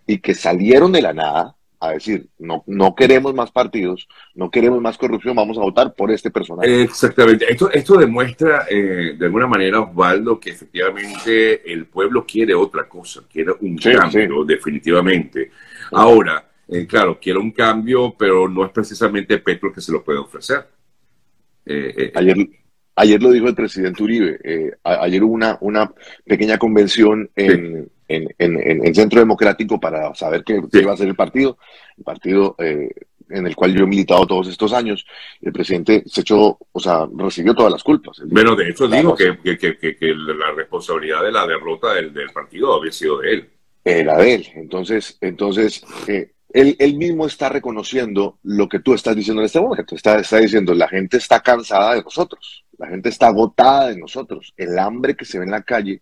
y 0.07 0.19
que 0.19 0.33
salieron 0.33 0.91
de 0.91 1.01
la 1.01 1.13
nada 1.13 1.55
a 1.79 1.91
decir, 1.91 2.27
no, 2.39 2.63
no 2.67 2.95
queremos 2.95 3.33
más 3.33 3.51
partidos, 3.51 4.07
no 4.33 4.49
queremos 4.49 4.81
más 4.81 4.97
corrupción, 4.97 5.35
vamos 5.35 5.57
a 5.57 5.61
votar 5.61 5.93
por 5.93 6.11
este 6.11 6.31
personaje. 6.31 6.83
Exactamente. 6.83 7.51
Esto, 7.51 7.71
esto 7.71 7.97
demuestra 7.97 8.65
eh, 8.69 9.15
de 9.17 9.25
alguna 9.25 9.47
manera, 9.47 9.81
Osvaldo, 9.81 10.39
que 10.39 10.51
efectivamente 10.51 11.71
el 11.71 11.85
pueblo 11.85 12.25
quiere 12.25 12.53
otra 12.53 12.87
cosa, 12.87 13.23
quiere 13.31 13.53
un 13.59 13.77
cambio, 13.77 14.43
definitivamente. 14.45 15.51
Ahora, 15.91 16.49
eh, 16.67 16.85
claro, 16.87 17.19
quiere 17.19 17.39
un 17.39 17.51
cambio, 17.51 18.15
pero 18.17 18.47
no 18.47 18.65
es 18.65 18.71
precisamente 18.71 19.37
Petro 19.39 19.71
que 19.71 19.81
se 19.81 19.91
lo 19.91 20.03
puede 20.03 20.19
ofrecer. 20.19 20.67
Eh, 21.65 22.11
ayer, 22.15 22.37
ayer 22.95 23.21
lo 23.21 23.31
dijo 23.31 23.47
el 23.47 23.55
presidente 23.55 24.03
Uribe. 24.03 24.77
ayer 24.83 25.23
hubo 25.23 25.33
una, 25.33 25.57
una 25.61 25.91
pequeña 26.25 26.57
convención 26.57 27.29
en 27.35 27.89
en, 28.07 28.29
en, 28.37 28.85
el 28.85 28.95
Centro 28.95 29.19
Democrático 29.19 29.79
para 29.79 30.13
saber 30.15 30.43
qué, 30.43 30.61
iba 30.73 30.93
a 30.93 30.97
ser 30.97 31.07
el 31.07 31.15
partido, 31.15 31.57
el 31.97 32.03
partido 32.03 32.55
eh, 32.59 32.89
en 33.29 33.47
el 33.47 33.55
cual 33.55 33.73
yo 33.73 33.83
he 33.83 33.87
militado 33.87 34.27
todos 34.27 34.47
estos 34.47 34.73
años. 34.73 35.05
El 35.41 35.51
presidente 35.51 36.03
se 36.05 36.21
echó, 36.21 36.57
o 36.71 36.79
sea, 36.79 37.07
recibió 37.17 37.55
todas 37.55 37.71
las 37.71 37.83
culpas. 37.83 38.21
Bueno, 38.25 38.55
de 38.55 38.69
hecho 38.69 38.87
digo 38.87 39.15
que, 39.15 39.37
que, 39.57 39.77
que, 39.77 40.13
la 40.15 40.51
responsabilidad 40.51 41.23
de 41.23 41.31
la 41.31 41.47
derrota 41.47 41.93
del, 41.95 42.13
del, 42.13 42.29
partido 42.29 42.73
había 42.73 42.91
sido 42.91 43.19
de 43.19 43.33
él. 43.33 43.49
Era 43.83 44.17
de 44.17 44.35
él. 44.35 44.47
Entonces, 44.55 45.17
entonces 45.21 45.83
eh, 46.07 46.31
él, 46.53 46.75
él, 46.79 46.95
mismo 46.95 47.25
está 47.25 47.49
reconociendo 47.49 48.37
lo 48.43 48.69
que 48.69 48.79
tú 48.79 48.93
estás 48.93 49.15
diciendo 49.15 49.41
en 49.41 49.47
este 49.47 49.59
momento. 49.59 49.95
Está, 49.95 50.19
está 50.19 50.37
diciendo, 50.37 50.73
la 50.73 50.87
gente 50.87 51.17
está 51.17 51.39
cansada 51.39 51.95
de 51.95 52.03
nosotros, 52.03 52.64
la 52.77 52.87
gente 52.87 53.09
está 53.09 53.27
agotada 53.27 53.89
de 53.89 53.97
nosotros. 53.97 54.53
El 54.57 54.77
hambre 54.79 55.15
que 55.15 55.25
se 55.25 55.39
ve 55.39 55.45
en 55.45 55.51
la 55.51 55.63
calle 55.63 56.01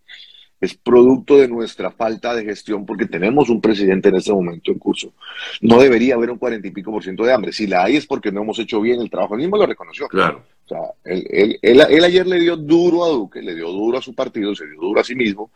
es 0.63 0.75
producto 0.75 1.37
de 1.37 1.49
nuestra 1.49 1.91
falta 1.91 2.33
de 2.33 2.45
gestión 2.45 2.85
porque 2.85 3.05
tenemos 3.05 3.49
un 3.49 3.59
presidente 3.59 4.09
en 4.09 4.15
este 4.15 4.31
momento 4.31 4.71
en 4.71 4.79
curso. 4.79 5.13
No 5.59 5.81
debería 5.81 6.15
haber 6.15 6.31
un 6.31 6.37
cuarenta 6.37 6.67
y 6.67 6.71
pico 6.71 6.89
por 6.89 7.03
ciento 7.03 7.23
de 7.23 7.33
hambre. 7.33 7.51
Si 7.51 7.67
la 7.67 7.83
hay 7.83 7.97
es 7.97 8.05
porque 8.05 8.31
no 8.31 8.43
hemos 8.43 8.57
hecho 8.59 8.79
bien 8.79 9.01
el 9.01 9.09
trabajo. 9.09 9.35
Él 9.35 9.41
mismo 9.41 9.57
lo 9.57 9.65
reconoció. 9.65 10.07
Claro. 10.07 10.43
O 10.65 10.67
sea, 10.67 10.79
él, 11.03 11.59
él, 11.61 12.03
ayer 12.05 12.25
le 12.25 12.39
dio 12.39 12.55
duro 12.55 13.03
a 13.03 13.09
Duque, 13.09 13.41
le 13.41 13.55
dio 13.55 13.69
duro 13.69 13.97
a 13.97 14.01
su 14.01 14.15
partido, 14.15 14.55
se 14.55 14.65
dio 14.65 14.79
duro 14.79 15.01
a 15.01 15.03
sí 15.03 15.15
mismo. 15.15 15.51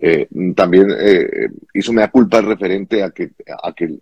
Eh, 0.00 0.28
también 0.56 0.88
eh, 0.98 1.48
hizo 1.74 1.92
da 1.92 2.10
culpa 2.10 2.40
referente 2.40 3.02
a 3.02 3.10
que, 3.10 3.30
a 3.62 3.72
que 3.72 3.98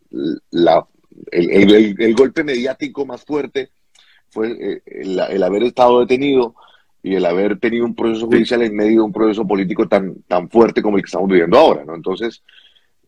la, 0.50 0.86
el, 1.30 1.96
el, 1.98 2.14
golpe 2.14 2.44
mediático 2.44 3.04
más 3.04 3.24
fuerte 3.24 3.70
fue 4.30 4.56
eh, 4.58 4.82
el 4.86 5.42
haber 5.42 5.62
estado 5.64 6.00
detenido 6.00 6.54
y 7.06 7.14
el 7.14 7.24
haber 7.24 7.60
tenido 7.60 7.84
un 7.84 7.94
proceso 7.94 8.26
judicial 8.26 8.62
en 8.62 8.74
medio 8.74 8.94
de 8.94 9.06
un 9.06 9.12
proceso 9.12 9.46
político 9.46 9.86
tan, 9.86 10.22
tan 10.26 10.50
fuerte 10.50 10.82
como 10.82 10.96
el 10.96 11.04
que 11.04 11.06
estamos 11.06 11.28
viviendo 11.28 11.56
ahora, 11.56 11.84
¿no? 11.84 11.94
Entonces, 11.94 12.42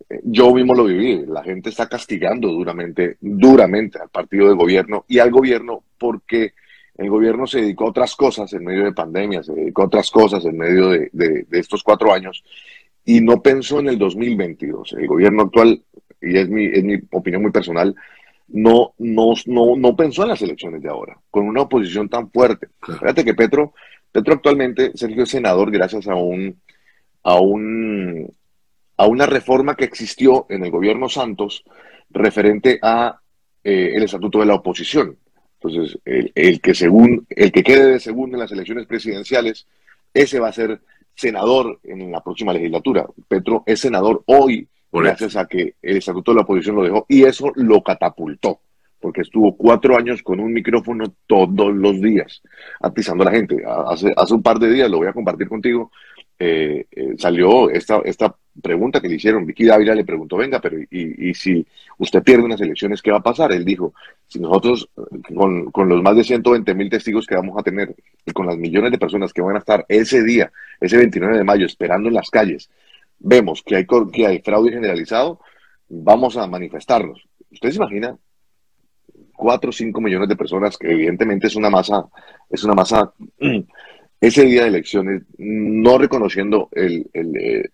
eh, 0.09 0.21
yo 0.23 0.55
mismo 0.55 0.73
lo 0.73 0.85
viví, 0.85 1.27
la 1.27 1.43
gente 1.43 1.71
está 1.71 1.89
castigando 1.89 2.47
duramente, 2.49 3.17
duramente 3.21 3.99
al 3.99 4.09
partido 4.09 4.49
de 4.49 4.55
gobierno 4.55 5.05
y 5.09 5.19
al 5.19 5.33
gobierno 5.33 5.83
porque 5.99 6.53
el 6.97 7.11
gobierno 7.11 7.47
se 7.49 7.61
dedicó 7.61 7.87
a 7.87 7.91
otras 7.91 8.15
cosas 8.15 8.53
en 8.53 8.65
medio 8.65 8.85
de 8.85 8.93
pandemia, 8.93 9.43
se 9.43 9.53
dedicó 9.53 9.83
a 9.83 9.87
otras 9.87 10.11
cosas 10.13 10.45
en 10.45 10.57
medio 10.57 10.91
de, 10.91 11.11
de, 11.13 11.47
estos 11.59 11.83
cuatro 11.83 12.13
años 12.13 12.45
y 13.05 13.21
no 13.21 13.43
pensó 13.43 13.81
en 13.81 13.89
el 13.89 13.99
2022. 13.99 14.93
El 14.93 15.09
gobierno 15.09 15.43
actual, 15.43 15.83
y 16.21 16.39
es 16.39 16.49
mi, 16.49 16.67
es 16.67 16.85
mi 16.85 17.01
opinión 17.11 17.43
muy 17.43 17.51
personal, 17.51 17.97
no, 18.49 18.95
no, 18.99 19.35
no, 19.47 19.77
no 19.77 19.97
pensó 19.97 20.23
en 20.23 20.29
las 20.29 20.43
elecciones 20.43 20.83
de 20.83 20.89
ahora, 20.89 21.19
con 21.31 21.47
una 21.47 21.63
oposición 21.63 22.09
tan 22.09 22.31
fuerte. 22.31 22.69
Fíjate 22.81 23.25
que 23.25 23.35
Petro 23.35 23.75
Petro 24.13 24.35
actualmente, 24.35 24.93
Sergio, 24.95 25.25
es 25.25 25.31
senador 25.31 25.71
gracias 25.71 26.09
a 26.09 26.15
un, 26.15 26.61
a 27.23 27.39
un, 27.41 28.33
a 28.97 29.07
una 29.07 29.27
reforma 29.27 29.77
que 29.77 29.85
existió 29.85 30.47
en 30.49 30.65
el 30.65 30.71
gobierno 30.71 31.09
Santos 31.09 31.65
referente 32.11 32.79
a 32.83 33.21
eh, 33.63 33.93
el 33.95 34.03
estatuto 34.03 34.41
de 34.41 34.47
la 34.47 34.55
oposición. 34.55 35.17
Entonces, 35.61 35.99
el, 36.05 36.61
que 36.61 36.75
según, 36.75 37.27
el 37.31 37.53
que 37.53 37.63
quede 37.63 37.93
de 37.93 38.01
segundo 38.01 38.37
en 38.37 38.43
las 38.43 38.53
elecciones 38.53 38.87
presidenciales, 38.87 39.67
ese 40.15 40.39
va 40.39 40.49
a 40.49 40.53
ser 40.53 40.81
senador 41.15 41.81
en 41.83 42.11
la 42.11 42.23
próxima 42.23 42.53
legislatura. 42.53 43.07
Petro 43.27 43.65
es 43.67 43.81
senador 43.81 44.23
hoy 44.27 44.69
gracias 44.93 45.37
a 45.37 45.47
que 45.47 45.75
el 45.83 45.99
estatuto 45.99 46.33
de 46.33 46.37
la 46.37 46.43
oposición 46.43 46.77
lo 46.77 46.83
dejó 46.83 47.07
y 47.09 47.25
eso 47.25 47.53
lo 47.55 47.83
catapultó 47.83 48.61
porque 49.01 49.21
estuvo 49.21 49.57
cuatro 49.57 49.97
años 49.97 50.23
con 50.23 50.41
un 50.41 50.53
micrófono 50.53 51.15
todos 51.27 51.75
los 51.75 52.01
días, 52.01 52.43
atizando 52.81 53.23
a 53.23 53.27
la 53.27 53.33
gente. 53.33 53.63
Hace, 53.65 54.13
hace 54.17 54.35
un 54.35 54.43
par 54.43 54.59
de 54.59 54.71
días, 54.71 54.91
lo 54.91 54.99
voy 54.99 55.07
a 55.07 55.13
compartir 55.13 55.49
contigo, 55.49 55.91
eh, 56.41 56.87
eh, 56.91 57.15
salió 57.17 57.69
esta, 57.71 58.01
esta 58.05 58.35
pregunta 58.63 59.01
que 59.01 59.09
le 59.09 59.17
hicieron. 59.17 59.47
Vicky 59.47 59.65
Dávila 59.65 59.95
le 59.95 60.05
preguntó, 60.05 60.37
venga, 60.37 60.61
pero 60.61 60.79
y, 60.91 61.35
si 61.35 61.67
usted 61.99 62.23
pierde 62.23 62.45
unas 62.45 62.61
elecciones, 62.61 63.03
qué 63.03 63.11
va 63.11 63.19
a 63.19 63.23
pasar? 63.23 63.53
Él 63.53 63.65
dijo, 63.65 63.95
si 64.27 64.41
nosotros, 64.41 64.89
con, 65.35 65.71
con 65.71 65.89
los 65.89 66.03
más 66.03 66.17
de 66.17 66.25
120 66.25 66.75
mil 66.75 66.91
testigos 66.91 67.27
que 67.27 67.37
vamos 67.37 67.57
a 67.59 67.63
tener 67.63 67.95
y 68.25 68.33
con 68.33 68.47
las 68.47 68.57
millones 68.57 68.91
de 68.91 68.99
personas 68.99 69.33
que 69.33 69.43
van 69.43 69.57
a 69.57 69.61
estar 69.61 69.85
ese 69.89 70.23
día, 70.23 70.53
ese 70.81 70.97
29 70.97 71.39
de 71.39 71.45
mayo, 71.45 71.67
esperando 71.67 72.09
en 72.09 72.15
las 72.15 72.31
calles, 72.31 72.71
vemos 73.19 73.63
que 73.63 73.77
hay, 73.77 73.87
que 74.13 74.27
hay 74.27 74.41
fraude 74.41 74.73
generalizado, 74.73 75.41
vamos 75.89 76.37
a 76.37 76.47
manifestarnos. 76.47 77.27
¿Usted 77.51 77.71
se 77.71 77.77
imagina 77.77 78.17
4 79.39 79.71
o 79.71 79.73
5 79.73 80.01
millones 80.01 80.29
de 80.29 80.37
personas, 80.37 80.77
que 80.77 80.91
evidentemente 80.91 81.47
es 81.47 81.57
una 81.57 81.71
masa, 81.71 82.05
es 82.51 82.65
una 82.65 82.75
masa, 82.75 83.13
mm, 83.39 83.61
ese 84.21 84.45
día 84.45 84.63
de 84.63 84.69
elecciones, 84.69 85.23
no 85.39 85.97
reconociendo 85.97 86.69
el, 86.73 87.09
el, 87.13 87.71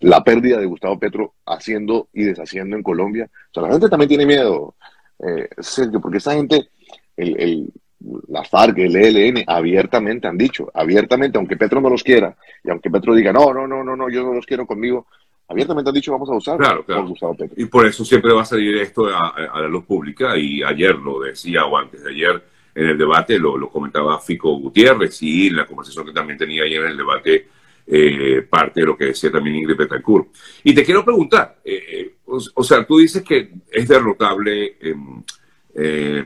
la, 0.00 0.22
pérdida 0.22 0.60
de 0.60 0.66
Gustavo 0.66 0.98
Petro 0.98 1.34
haciendo 1.46 2.08
y 2.12 2.24
deshaciendo 2.24 2.76
en 2.76 2.82
Colombia. 2.82 3.30
O 3.50 3.54
sea, 3.54 3.62
la 3.62 3.70
gente 3.70 3.88
también 3.88 4.10
tiene 4.10 4.26
miedo, 4.26 4.74
eh, 5.20 5.48
Sergio, 5.58 6.02
porque 6.02 6.18
esta 6.18 6.34
gente, 6.34 6.68
el, 7.16 7.72
el, 8.04 8.20
la 8.28 8.44
FARC, 8.44 8.78
el 8.78 8.96
ELN, 8.96 9.44
abiertamente 9.46 10.28
han 10.28 10.38
dicho, 10.38 10.70
abiertamente, 10.74 11.38
aunque 11.38 11.56
Petro 11.56 11.80
no 11.80 11.90
los 11.90 12.02
quiera, 12.02 12.36
y 12.64 12.70
aunque 12.70 12.90
Petro 12.90 13.14
diga, 13.14 13.32
no, 13.32 13.52
no, 13.52 13.66
no, 13.66 13.82
no, 13.82 13.96
no, 13.96 14.08
yo 14.08 14.22
no 14.22 14.32
los 14.32 14.46
quiero 14.46 14.66
conmigo, 14.66 15.06
abiertamente 15.48 15.90
han 15.90 15.94
dicho 15.94 16.12
vamos 16.12 16.30
a 16.30 16.34
usar 16.34 16.58
claro, 16.58 16.84
claro. 16.84 17.14
Y 17.56 17.66
por 17.66 17.86
eso 17.86 18.04
siempre 18.04 18.32
va 18.32 18.42
a 18.42 18.46
salir 18.46 18.76
esto 18.76 19.06
a, 19.06 19.60
la 19.60 19.68
luz 19.68 19.84
pública 19.84 20.36
y 20.36 20.62
ayer 20.62 20.94
lo 20.96 21.20
decía 21.20 21.64
o 21.66 21.76
antes 21.76 22.02
de 22.02 22.10
ayer 22.10 22.42
en 22.74 22.88
el 22.88 22.98
debate 22.98 23.38
lo, 23.38 23.68
comentaba 23.68 24.18
Fico 24.18 24.56
Gutiérrez 24.56 25.22
y 25.22 25.48
en 25.48 25.56
la 25.56 25.66
conversación 25.66 26.06
que 26.06 26.12
también 26.12 26.38
tenía 26.38 26.64
ayer 26.64 26.82
en 26.82 26.90
el 26.90 26.96
debate 26.96 27.48
eh, 27.86 28.46
parte 28.48 28.80
de 28.80 28.86
lo 28.86 28.96
que 28.96 29.06
decía 29.06 29.30
también 29.30 29.56
Ingrid 29.56 29.76
Betancourt. 29.76 30.28
Y 30.64 30.74
te 30.74 30.84
quiero 30.84 31.04
preguntar, 31.04 31.58
eh, 31.64 31.84
eh, 31.90 32.14
o, 32.26 32.64
sea, 32.64 32.84
tú 32.86 32.98
dices 32.98 33.22
que 33.22 33.52
es 33.70 33.88
derrotable 33.88 34.76
em, 34.80 35.22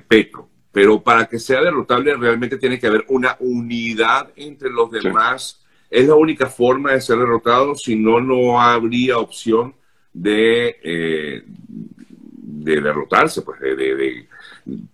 Petro, 0.06 0.48
pero 0.76 1.00
para 1.00 1.24
que 1.24 1.38
sea 1.38 1.62
derrotable 1.62 2.14
realmente 2.16 2.58
tiene 2.58 2.78
que 2.78 2.86
haber 2.86 3.06
una 3.08 3.34
unidad 3.40 4.28
entre 4.36 4.68
los 4.68 4.90
demás 4.90 5.64
es 5.88 6.06
la 6.06 6.16
única 6.16 6.48
forma 6.50 6.92
de 6.92 7.00
ser 7.00 7.16
derrotado, 7.16 7.74
si 7.74 7.96
no, 7.96 8.20
no 8.20 8.60
habría 8.60 9.16
opción 9.16 9.74
de, 10.12 10.76
eh, 10.84 11.44
de 11.46 12.80
derrotarse, 12.82 13.40
pues, 13.40 13.58
de, 13.58 14.26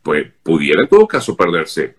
pues 0.01 0.31
pudiera 0.45 0.83
en 0.83 0.89
todo 0.89 1.09
caso 1.09 1.37
perderse 1.37 1.97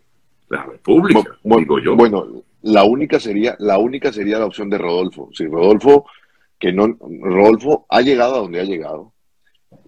la 0.47 0.63
República, 0.63 1.37
bueno, 1.43 1.59
digo 1.59 1.79
yo. 1.79 1.95
Bueno, 1.97 2.25
la 2.61 2.85
única 2.85 3.19
sería, 3.19 3.57
la 3.59 3.79
única 3.79 4.13
sería 4.13 4.39
la 4.39 4.45
opción 4.45 4.69
de 4.69 4.77
Rodolfo. 4.77 5.29
Si 5.33 5.45
Rodolfo, 5.45 6.05
que 6.57 6.71
no, 6.71 6.87
Rodolfo 7.01 7.85
ha 7.89 7.99
llegado 7.99 8.35
a 8.35 8.39
donde 8.39 8.61
ha 8.61 8.63
llegado, 8.63 9.11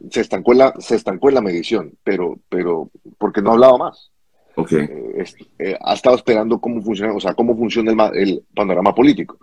se 0.09 0.21
estancó 0.21 0.53
en 0.53 0.59
la, 0.59 0.73
se 0.79 0.95
estancó 0.95 1.29
en 1.29 1.35
la 1.35 1.41
medición, 1.41 1.93
pero, 2.03 2.39
pero, 2.49 2.89
porque 3.17 3.41
no 3.41 3.51
hablaba 3.51 3.77
más. 3.77 4.11
Okay. 4.55 4.83
Eh, 4.83 5.25
eh, 5.59 5.77
ha 5.81 5.93
estado 5.93 6.15
esperando 6.15 6.59
cómo 6.59 6.81
funciona, 6.81 7.13
o 7.13 7.19
sea, 7.19 7.33
cómo 7.33 7.57
funciona 7.57 8.09
el, 8.13 8.43
panorama 8.53 8.95
político. 8.95 9.37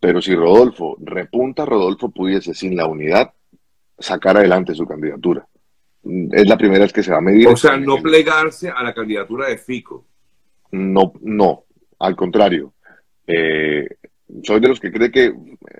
Pero 0.00 0.22
si 0.22 0.34
Rodolfo 0.34 0.96
repunta, 1.00 1.64
Rodolfo 1.64 2.10
pudiese, 2.10 2.54
sin 2.54 2.76
la 2.76 2.86
unidad, 2.86 3.32
sacar 3.98 4.36
adelante 4.36 4.74
su 4.74 4.86
candidatura. 4.86 5.46
Es 6.32 6.48
la 6.48 6.56
primera 6.56 6.84
vez 6.84 6.92
que 6.92 7.02
se 7.02 7.10
va 7.10 7.18
a 7.18 7.22
medir. 7.22 7.48
O 7.48 7.56
sea, 7.56 7.76
no 7.76 7.96
plegarse 7.96 8.70
a 8.70 8.82
la 8.82 8.94
candidatura 8.94 9.48
de 9.48 9.58
Fico. 9.58 10.06
No, 10.70 11.12
no, 11.22 11.64
al 11.98 12.14
contrario. 12.14 12.74
Eh, 13.26 13.88
soy 14.42 14.60
de 14.60 14.68
los 14.68 14.80
que 14.80 14.92
cree 14.92 15.10
que 15.10 15.34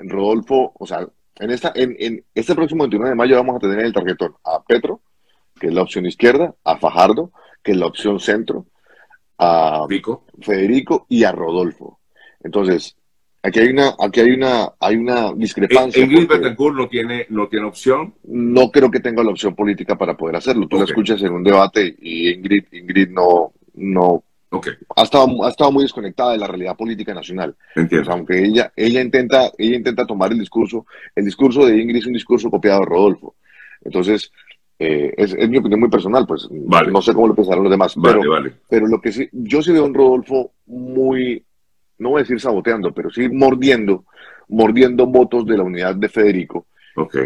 Rodolfo, 0.05 0.73
o 0.79 0.87
sea, 0.87 1.07
en, 1.39 1.51
esta, 1.51 1.73
en, 1.75 1.97
en 1.99 2.25
este 2.35 2.55
próximo 2.55 2.85
29 2.85 3.11
de 3.11 3.17
mayo 3.17 3.37
vamos 3.37 3.57
a 3.57 3.61
tener 3.61 3.81
el 3.81 3.93
tarjetón 3.93 4.35
a 4.45 4.63
Petro, 4.63 5.01
que 5.59 5.69
es 5.69 5.75
la 5.75 5.83
opción 5.83 6.07
izquierda, 6.07 6.55
a 6.65 6.77
Fajardo, 6.79 7.33
que 7.63 7.73
es 7.73 7.79
la 7.79 7.87
opción 7.87 8.21
centro, 8.21 8.67
a 9.39 9.87
Federico 10.41 11.07
y 11.09 11.25
a 11.25 11.33
Rodolfo. 11.33 12.01
Entonces, 12.41 12.97
aquí 13.43 13.61
hay 13.61 13.69
una, 13.69 13.95
aquí 13.99 14.21
hay 14.21 14.31
una, 14.31 14.73
hay 14.81 14.97
una 14.97 15.33
discrepancia. 15.35 16.03
Ingrid 16.03 16.29
Betancourt 16.29 16.77
no 16.77 16.89
tiene, 16.89 17.27
no 17.31 17.49
tiene 17.49 17.67
opción. 17.67 18.15
No 18.25 18.71
creo 18.71 18.91
que 18.91 19.01
tenga 19.01 19.23
la 19.23 19.31
opción 19.31 19.55
política 19.55 19.97
para 19.97 20.17
poder 20.17 20.37
hacerlo. 20.37 20.69
Tú 20.69 20.79
la 20.79 20.85
escuchas 20.85 21.23
en 21.23 21.33
un 21.33 21.43
debate 21.43 21.97
y 22.01 22.31
Ingrid, 22.31 22.65
Ingrid 22.73 23.11
no, 23.11 23.53
no 23.75 24.25
ha, 24.97 25.03
estado, 25.03 25.45
ha 25.45 25.49
estado 25.51 25.73
muy 25.73 25.83
desconectada 25.83 26.33
de 26.33 26.39
la 26.39 26.47
realidad 26.47 26.77
política 26.77 27.15
nacional. 27.15 27.57
aunque 28.09 28.45
ella, 28.45 28.73
ella 28.77 29.01
intenta, 29.01 29.51
ella 29.59 29.77
intenta 29.77 30.07
tomar 30.07 30.33
el 30.33 30.39
discurso, 30.39 30.87
el 31.15 31.25
discurso 31.25 31.67
de 31.67 31.79
Ingrid 31.79 31.99
es 31.99 32.07
un 32.07 32.13
discurso 32.13 32.51
copiado 32.51 32.81
de 32.81 32.87
Rodolfo. 32.87 33.35
Entonces, 33.83 34.33
eh, 34.79 35.15
es, 35.17 35.35
mi 35.49 35.59
opinión 35.59 35.81
muy 35.81 35.89
personal, 35.89 36.27
pues 36.27 36.49
no 36.51 37.03
sé 37.03 37.15
cómo 37.15 37.29
lo 37.29 37.35
pensaron 37.35 37.65
los 37.65 37.71
demás. 37.71 37.95
pero, 38.03 38.21
pero 38.69 38.87
lo 38.87 39.01
que 39.01 39.13
sí, 39.13 39.29
yo 39.33 39.63
sí 39.63 39.73
veo 39.73 39.85
a 39.85 39.87
un 39.87 39.95
Rodolfo 39.95 40.53
muy, 40.67 41.43
no 41.99 42.11
voy 42.11 42.21
a 42.21 42.23
decir 42.23 42.41
saboteando, 42.41 42.93
pero 42.93 43.11
sí 43.11 43.29
mordiendo, 43.29 44.05
mordiendo 44.49 45.07
votos 45.07 45.47
de 45.47 45.57
la 45.57 45.63
unidad 45.63 45.95
de 45.95 46.09
Federico. 46.09 46.67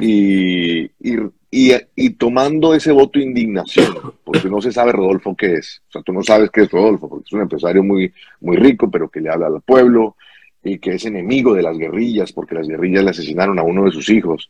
Y, 0.01 0.83
y, 0.83 1.17
y, 1.51 2.11
tomando 2.11 2.75
ese 2.75 2.93
voto 2.93 3.19
de 3.19 3.25
indignación, 3.25 3.95
porque 4.25 4.49
no 4.49 4.61
se 4.61 4.71
sabe 4.71 4.93
Rodolfo 4.93 5.35
qué 5.37 5.55
es. 5.55 5.83
O 5.89 5.93
sea, 5.93 6.03
tú 6.03 6.13
no 6.13 6.23
sabes 6.23 6.51
qué 6.51 6.63
es 6.63 6.71
Rodolfo, 6.71 7.09
porque 7.09 7.25
es 7.27 7.33
un 7.33 7.41
empresario 7.41 7.83
muy, 7.83 8.13
muy 8.41 8.57
rico, 8.57 8.89
pero 8.91 9.09
que 9.09 9.21
le 9.21 9.31
habla 9.31 9.49
al 9.49 9.61
pueblo 9.63 10.17
y 10.63 10.79
que 10.79 10.95
es 10.95 11.05
enemigo 11.07 11.55
de 11.55 11.63
las 11.63 11.77
guerrillas, 11.77 12.33
porque 12.33 12.55
las 12.55 12.69
guerrillas 12.69 13.03
le 13.03 13.11
asesinaron 13.11 13.59
a 13.59 13.63
uno 13.63 13.85
de 13.85 13.91
sus 13.91 14.09
hijos. 14.11 14.49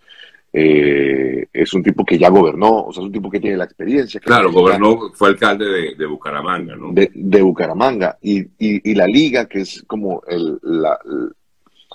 Eh, 0.53 1.47
es 1.53 1.73
un 1.73 1.83
tipo 1.83 2.05
que 2.05 2.19
ya 2.19 2.29
gobernó, 2.29 2.87
o 2.87 2.93
sea, 2.93 3.03
es 3.03 3.07
un 3.07 3.13
tipo 3.13 3.31
que 3.31 3.41
tiene 3.41 3.57
la 3.57 3.65
experiencia. 3.65 4.21
claro, 4.21 4.51
gobernó, 4.51 5.11
fue 5.15 5.29
alcalde 5.29 5.95
de, 5.97 6.07
Bucaramanga, 6.07 6.75
¿no? 6.77 6.93
De, 6.93 7.43
Bucaramanga. 7.43 8.19
Y, 8.21 8.45
y, 8.59 8.95
la 8.95 9.07
Liga, 9.07 9.47
que 9.47 9.61
es 9.61 9.85
como 9.87 10.23
el, 10.27 10.59
la, 10.63 10.99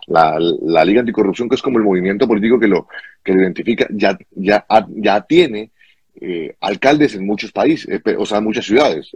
la, 0.07 0.85
Liga 0.85 1.01
Anticorrupción, 1.01 1.49
que 1.49 1.55
es 1.55 1.61
como 1.61 1.77
el 1.77 1.83
movimiento 1.83 2.27
político 2.27 2.59
que 2.59 2.67
lo, 2.67 2.87
que 3.23 3.33
lo 3.33 3.41
identifica, 3.41 3.87
ya, 3.91 4.17
ya, 4.31 4.65
ya 4.89 5.21
tiene 5.21 5.71
eh, 6.19 6.55
alcaldes 6.61 7.15
en 7.15 7.25
muchos 7.25 7.51
países, 7.51 8.01
eh, 8.05 8.15
o 8.17 8.25
sea, 8.25 8.37
en 8.39 8.43
muchas 8.43 8.65
ciudades. 8.65 9.15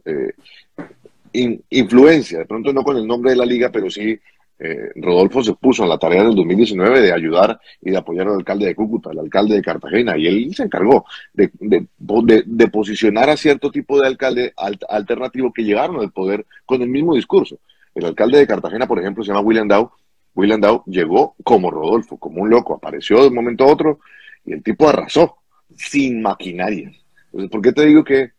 influencia, 1.69 2.39
de 2.39 2.45
pronto 2.45 2.73
no 2.73 2.83
con 2.83 2.97
el 2.97 3.05
nombre 3.05 3.31
de 3.31 3.37
la 3.37 3.45
Liga, 3.45 3.69
pero 3.71 3.89
sí 3.89 4.19
eh, 4.61 4.91
Rodolfo 4.95 5.41
se 5.41 5.53
puso 5.53 5.83
en 5.83 5.89
la 5.89 5.97
tarea 5.97 6.21
del 6.21 6.35
2019 6.35 6.99
de 6.99 7.13
ayudar 7.13 7.57
y 7.81 7.91
de 7.91 7.97
apoyar 7.97 8.27
al 8.27 8.35
alcalde 8.35 8.65
de 8.65 8.75
Cúcuta, 8.75 9.11
al 9.11 9.19
alcalde 9.19 9.55
de 9.55 9.61
Cartagena, 9.61 10.17
y 10.17 10.27
él 10.27 10.53
se 10.53 10.63
encargó 10.63 11.05
de, 11.33 11.49
de, 11.57 12.67
posicionar 12.67 13.29
a 13.29 13.37
cierto 13.37 13.71
tipo 13.71 14.01
de 14.01 14.07
alcalde 14.07 14.53
alternativo 14.89 15.53
que 15.53 15.63
llegaron 15.63 16.01
al 16.01 16.11
poder 16.11 16.45
con 16.65 16.81
el 16.81 16.89
mismo 16.89 17.15
discurso. 17.15 17.57
El 17.95 18.05
alcalde 18.05 18.39
de 18.39 18.47
Cartagena, 18.47 18.85
por 18.85 18.99
ejemplo, 18.99 19.23
se 19.23 19.29
llama 19.29 19.39
William 19.39 19.67
Dow. 19.67 19.91
William 20.35 20.61
Dow 20.61 20.83
llegó 20.85 21.35
como 21.43 21.71
Rodolfo, 21.71 22.17
como 22.17 22.41
un 22.41 22.49
loco, 22.49 22.75
apareció 22.75 23.21
de 23.21 23.27
un 23.27 23.35
momento 23.35 23.63
a 23.63 23.71
otro 23.71 23.99
y 24.45 24.53
el 24.53 24.63
tipo 24.63 24.87
arrasó, 24.87 25.37
sin 25.75 26.21
maquinaria. 26.21 26.91
Entonces, 27.25 27.51
¿por 27.51 27.61
qué 27.61 27.73
te 27.73 27.85
digo 27.85 28.03
que 28.03 28.31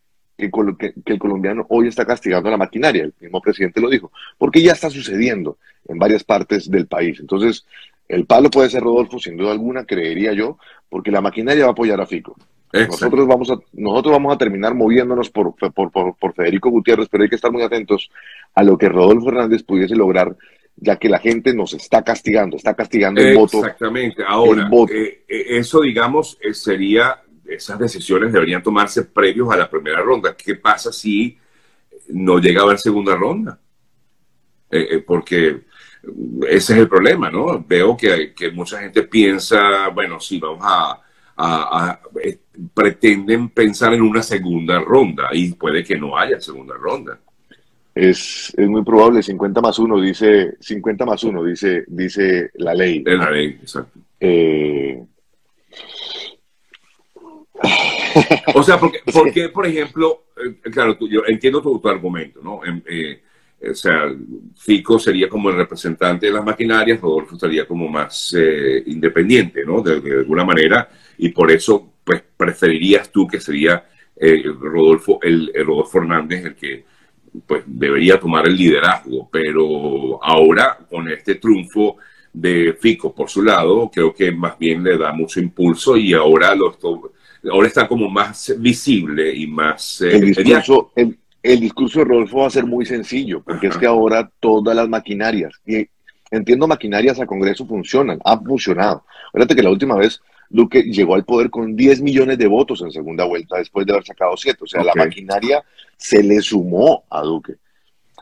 que, 0.49 0.93
el 1.05 1.19
colombiano 1.19 1.65
hoy 1.69 1.87
está 1.87 2.05
castigando 2.05 2.47
a 2.47 2.51
la 2.51 2.57
maquinaria, 2.57 3.03
el 3.03 3.13
mismo 3.19 3.41
presidente 3.41 3.81
lo 3.81 3.89
dijo, 3.89 4.11
porque 4.37 4.61
ya 4.61 4.71
está 4.71 4.89
sucediendo 4.89 5.57
en 5.87 5.97
varias 5.97 6.23
partes 6.23 6.69
del 6.69 6.87
país. 6.87 7.19
Entonces, 7.19 7.65
el 8.07 8.25
palo 8.25 8.49
puede 8.49 8.69
ser 8.69 8.81
Rodolfo, 8.81 9.19
sin 9.19 9.37
duda 9.37 9.51
alguna, 9.51 9.85
creería 9.85 10.33
yo, 10.33 10.57
porque 10.89 11.11
la 11.11 11.21
maquinaria 11.21 11.65
va 11.65 11.69
a 11.69 11.73
apoyar 11.73 12.01
a 12.01 12.05
Fico. 12.05 12.35
Nosotros 12.73 13.27
vamos, 13.27 13.51
a, 13.51 13.57
nosotros 13.73 14.13
vamos 14.13 14.33
a 14.33 14.37
terminar 14.37 14.73
moviéndonos 14.73 15.29
por, 15.29 15.53
por, 15.55 15.91
por, 15.91 16.33
Federico 16.33 16.69
Gutiérrez, 16.69 17.09
pero 17.09 17.23
hay 17.23 17.29
que 17.29 17.35
estar 17.35 17.51
muy 17.51 17.63
atentos 17.63 18.09
a 18.55 18.63
lo 18.63 18.77
que 18.77 18.87
Rodolfo 18.87 19.27
Hernández 19.27 19.63
pudiese 19.63 19.95
lograr, 19.95 20.33
ya 20.75 20.97
que 20.97 21.09
la 21.09 21.19
gente 21.19 21.53
nos 21.53 21.73
está 21.73 22.03
castigando, 22.03 22.57
está 22.57 22.73
castigando 22.73 23.21
el 23.21 23.35
voto. 23.35 23.59
Exactamente. 23.59 24.23
Ahora, 24.25 24.69
eh, 24.89 25.23
eh, 25.27 25.45
eso, 25.49 25.81
digamos, 25.81 26.37
eh, 26.41 26.53
sería 26.53 27.21
esas 27.45 27.77
decisiones 27.77 28.31
deberían 28.31 28.63
tomarse 28.63 29.03
previos 29.03 29.51
a 29.51 29.57
la 29.57 29.69
primera 29.69 30.01
ronda. 30.01 30.35
¿Qué 30.35 30.55
pasa 30.55 30.91
si 30.91 31.37
no 32.09 32.39
llega 32.39 32.61
a 32.61 32.63
haber 32.65 32.79
segunda 32.79 33.15
ronda? 33.15 33.59
porque 35.05 35.63
ese 36.47 36.73
es 36.73 36.79
el 36.79 36.87
problema, 36.87 37.29
¿no? 37.29 37.61
Veo 37.67 37.97
que, 37.97 38.33
que 38.33 38.51
mucha 38.51 38.79
gente 38.79 39.03
piensa, 39.03 39.89
bueno, 39.89 40.17
sí, 40.17 40.39
vamos 40.39 40.63
a, 40.63 41.99
pretenden 42.73 43.49
pensar 43.49 43.93
en 43.93 44.01
una 44.01 44.23
segunda 44.23 44.79
ronda 44.79 45.27
y 45.33 45.51
puede 45.55 45.83
que 45.83 45.97
no 45.97 46.17
haya 46.17 46.39
segunda 46.39 46.75
ronda. 46.75 47.19
Es, 47.93 48.53
es, 48.57 48.69
muy 48.69 48.83
probable, 48.83 49.21
50 49.21 49.59
más 49.59 49.77
1 49.77 50.01
dice, 50.01 50.55
50 50.59 51.05
más 51.05 51.23
1 51.23 51.43
dice, 51.43 51.83
dice 51.87 52.49
la 52.55 52.73
ley. 52.73 53.03
Es 53.05 53.17
la 53.17 53.29
ley, 53.29 53.47
exacto. 53.61 53.99
Eh, 54.19 55.03
o 58.53 58.63
sea, 58.63 58.79
porque, 58.79 58.99
porque 59.13 59.49
por 59.49 59.65
ejemplo, 59.65 60.25
eh, 60.37 60.69
claro, 60.71 60.97
yo 61.01 61.23
entiendo 61.27 61.61
tu, 61.61 61.81
argumento, 61.89 62.39
¿no? 62.41 62.61
Eh, 62.65 63.21
o 63.69 63.75
sea, 63.75 64.09
Fico 64.57 64.97
sería 64.97 65.27
como 65.27 65.49
el 65.49 65.57
representante 65.57 66.27
de 66.27 66.31
las 66.31 66.45
maquinarias, 66.45 67.01
Rodolfo 67.01 67.35
estaría 67.35 67.67
como 67.67 67.89
más 67.89 68.35
independiente, 68.85 69.65
¿no? 69.65 69.81
De, 69.81 70.19
alguna 70.19 70.45
manera, 70.45 70.89
y 71.17 71.29
por 71.29 71.51
eso, 71.51 71.93
pues, 72.03 72.23
preferirías 72.37 73.11
tú 73.11 73.27
que 73.27 73.39
sería 73.39 73.85
Rodolfo, 74.17 75.19
el, 75.21 75.51
el 75.53 75.65
Rodolfo 75.65 75.99
Hernández 75.99 76.45
el 76.45 76.55
que 76.55 76.85
pues 77.45 77.63
debería 77.65 78.19
tomar 78.19 78.47
el 78.47 78.57
liderazgo, 78.57 79.29
pero 79.31 80.23
ahora 80.23 80.77
con 80.89 81.09
este 81.09 81.35
triunfo 81.35 81.97
de 82.33 82.77
Fico 82.79 83.13
por 83.13 83.29
su 83.29 83.41
lado, 83.41 83.89
creo 83.93 84.13
que 84.13 84.31
más 84.31 84.57
bien 84.57 84.83
le 84.83 84.97
da 84.97 85.11
mucho 85.11 85.39
impulso 85.39 85.97
y 85.97 86.13
ahora, 86.13 86.55
lo 86.55 86.75
ahora 87.51 87.67
está 87.67 87.87
como 87.87 88.09
más 88.09 88.53
visible 88.59 89.33
y 89.35 89.47
más... 89.47 90.01
Eh, 90.01 90.15
el, 90.15 90.25
discurso, 90.33 90.91
el, 90.95 91.59
discurso 91.59 91.99
de 91.99 92.05
Rodolfo 92.05 92.39
va 92.39 92.47
a 92.47 92.51
ser 92.51 92.65
muy 92.65 92.85
sencillo, 92.85 93.41
porque 93.41 93.67
es 93.67 93.77
que 93.77 93.85
ahora 93.85 94.29
todas 94.39 94.75
las 94.75 94.87
maquinarias, 94.87 95.53
y 95.65 95.87
entiendo 96.29 96.67
maquinarias 96.67 97.19
a 97.19 97.25
Congreso 97.25 97.65
funcionan, 97.65 98.19
han 98.23 98.43
funcionado. 98.45 99.03
Fíjate 99.33 99.55
que 99.55 99.63
la 99.63 99.71
última 99.71 99.95
vez 99.95 100.21
Duque 100.51 100.83
llegó 100.83 101.15
al 101.15 101.23
poder 101.23 101.49
con 101.49 101.75
10 101.75 102.01
millones 102.01 102.37
de 102.37 102.47
votos 102.47 102.81
en 102.81 102.91
segunda 102.91 103.23
vuelta 103.23 103.57
después 103.57 103.85
de 103.85 103.93
haber 103.93 104.05
sacado 104.05 104.35
7. 104.35 104.57
O 104.61 104.67
sea, 104.67 104.83
la 104.83 104.93
maquinaria 104.95 105.63
se 105.95 106.21
le 106.21 106.41
sumó 106.41 107.05
a 107.09 107.21
Duque. 107.21 107.55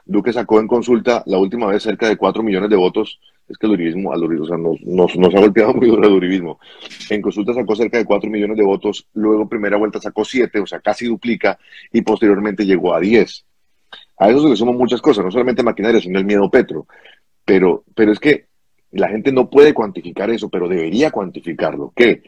Duque 0.06 0.32
sacó 0.32 0.60
en 0.60 0.68
consulta 0.68 1.24
la 1.26 1.38
última 1.38 1.68
vez 1.68 1.84
cerca 1.84 2.08
de 2.08 2.18
4 2.18 2.44
millones 2.44 2.70
de 2.70 2.76
votos. 2.76 3.20
Es 3.48 3.58
que 3.58 3.66
el 3.66 3.74
uribismo, 3.74 4.14
al 4.14 4.24
o 4.24 4.46
sea, 4.46 4.58
nos, 4.58 4.80
nos, 5.16 5.36
ha 5.36 5.40
golpeado 5.40 5.74
muy 5.76 5.88
duro 5.88 6.08
el 6.08 6.14
uribismo. 6.14 6.60
En 7.10 7.22
consulta 7.22 7.54
sacó 7.54 7.76
cerca 7.76 7.98
de 7.98 8.06
4 8.06 8.30
millones 8.30 8.58
de 8.58 8.64
votos, 8.64 9.08
luego 9.14 9.50
primera 9.50 9.78
vuelta 9.78 10.00
sacó 10.00 10.24
7, 10.24 10.60
o 10.60 10.68
sea, 10.68 10.80
casi 10.80 11.08
duplica, 11.08 11.58
y 11.92 12.02
posteriormente 12.02 12.64
llegó 12.64 12.94
a 12.94 13.00
10. 13.00 13.46
A 14.18 14.30
eso 14.30 14.44
se 14.44 14.50
le 14.50 14.56
suman 14.56 14.78
muchas 14.78 15.02
cosas, 15.02 15.26
no 15.26 15.32
solamente 15.32 15.64
maquinaria, 15.64 16.00
sino 16.00 16.20
el 16.20 16.26
miedo 16.26 16.50
Petro. 16.52 16.86
Pero, 17.44 17.84
pero 17.96 18.12
es 18.12 18.20
que 18.20 18.49
la 18.92 19.10
gente 19.10 19.32
no 19.32 19.50
puede 19.50 19.74
cuantificar 19.74 20.30
eso, 20.30 20.50
pero 20.50 20.68
debería 20.68 21.12
cuantificarlo. 21.12 21.94
¿Qué? 21.96 22.24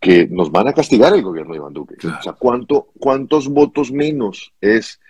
Que 0.00 0.26
nos 0.28 0.50
van 0.50 0.68
a 0.68 0.72
castigar 0.72 1.14
el 1.14 1.22
gobierno 1.22 1.52
de 1.52 1.58
Iván 1.58 1.72
Duque. 1.72 1.94
O 2.06 2.22
sea, 2.22 2.32
¿cuánto, 2.32 2.88
¿cuántos 2.98 3.48
votos 3.48 3.92
menos 3.92 4.52
es, 4.60 5.00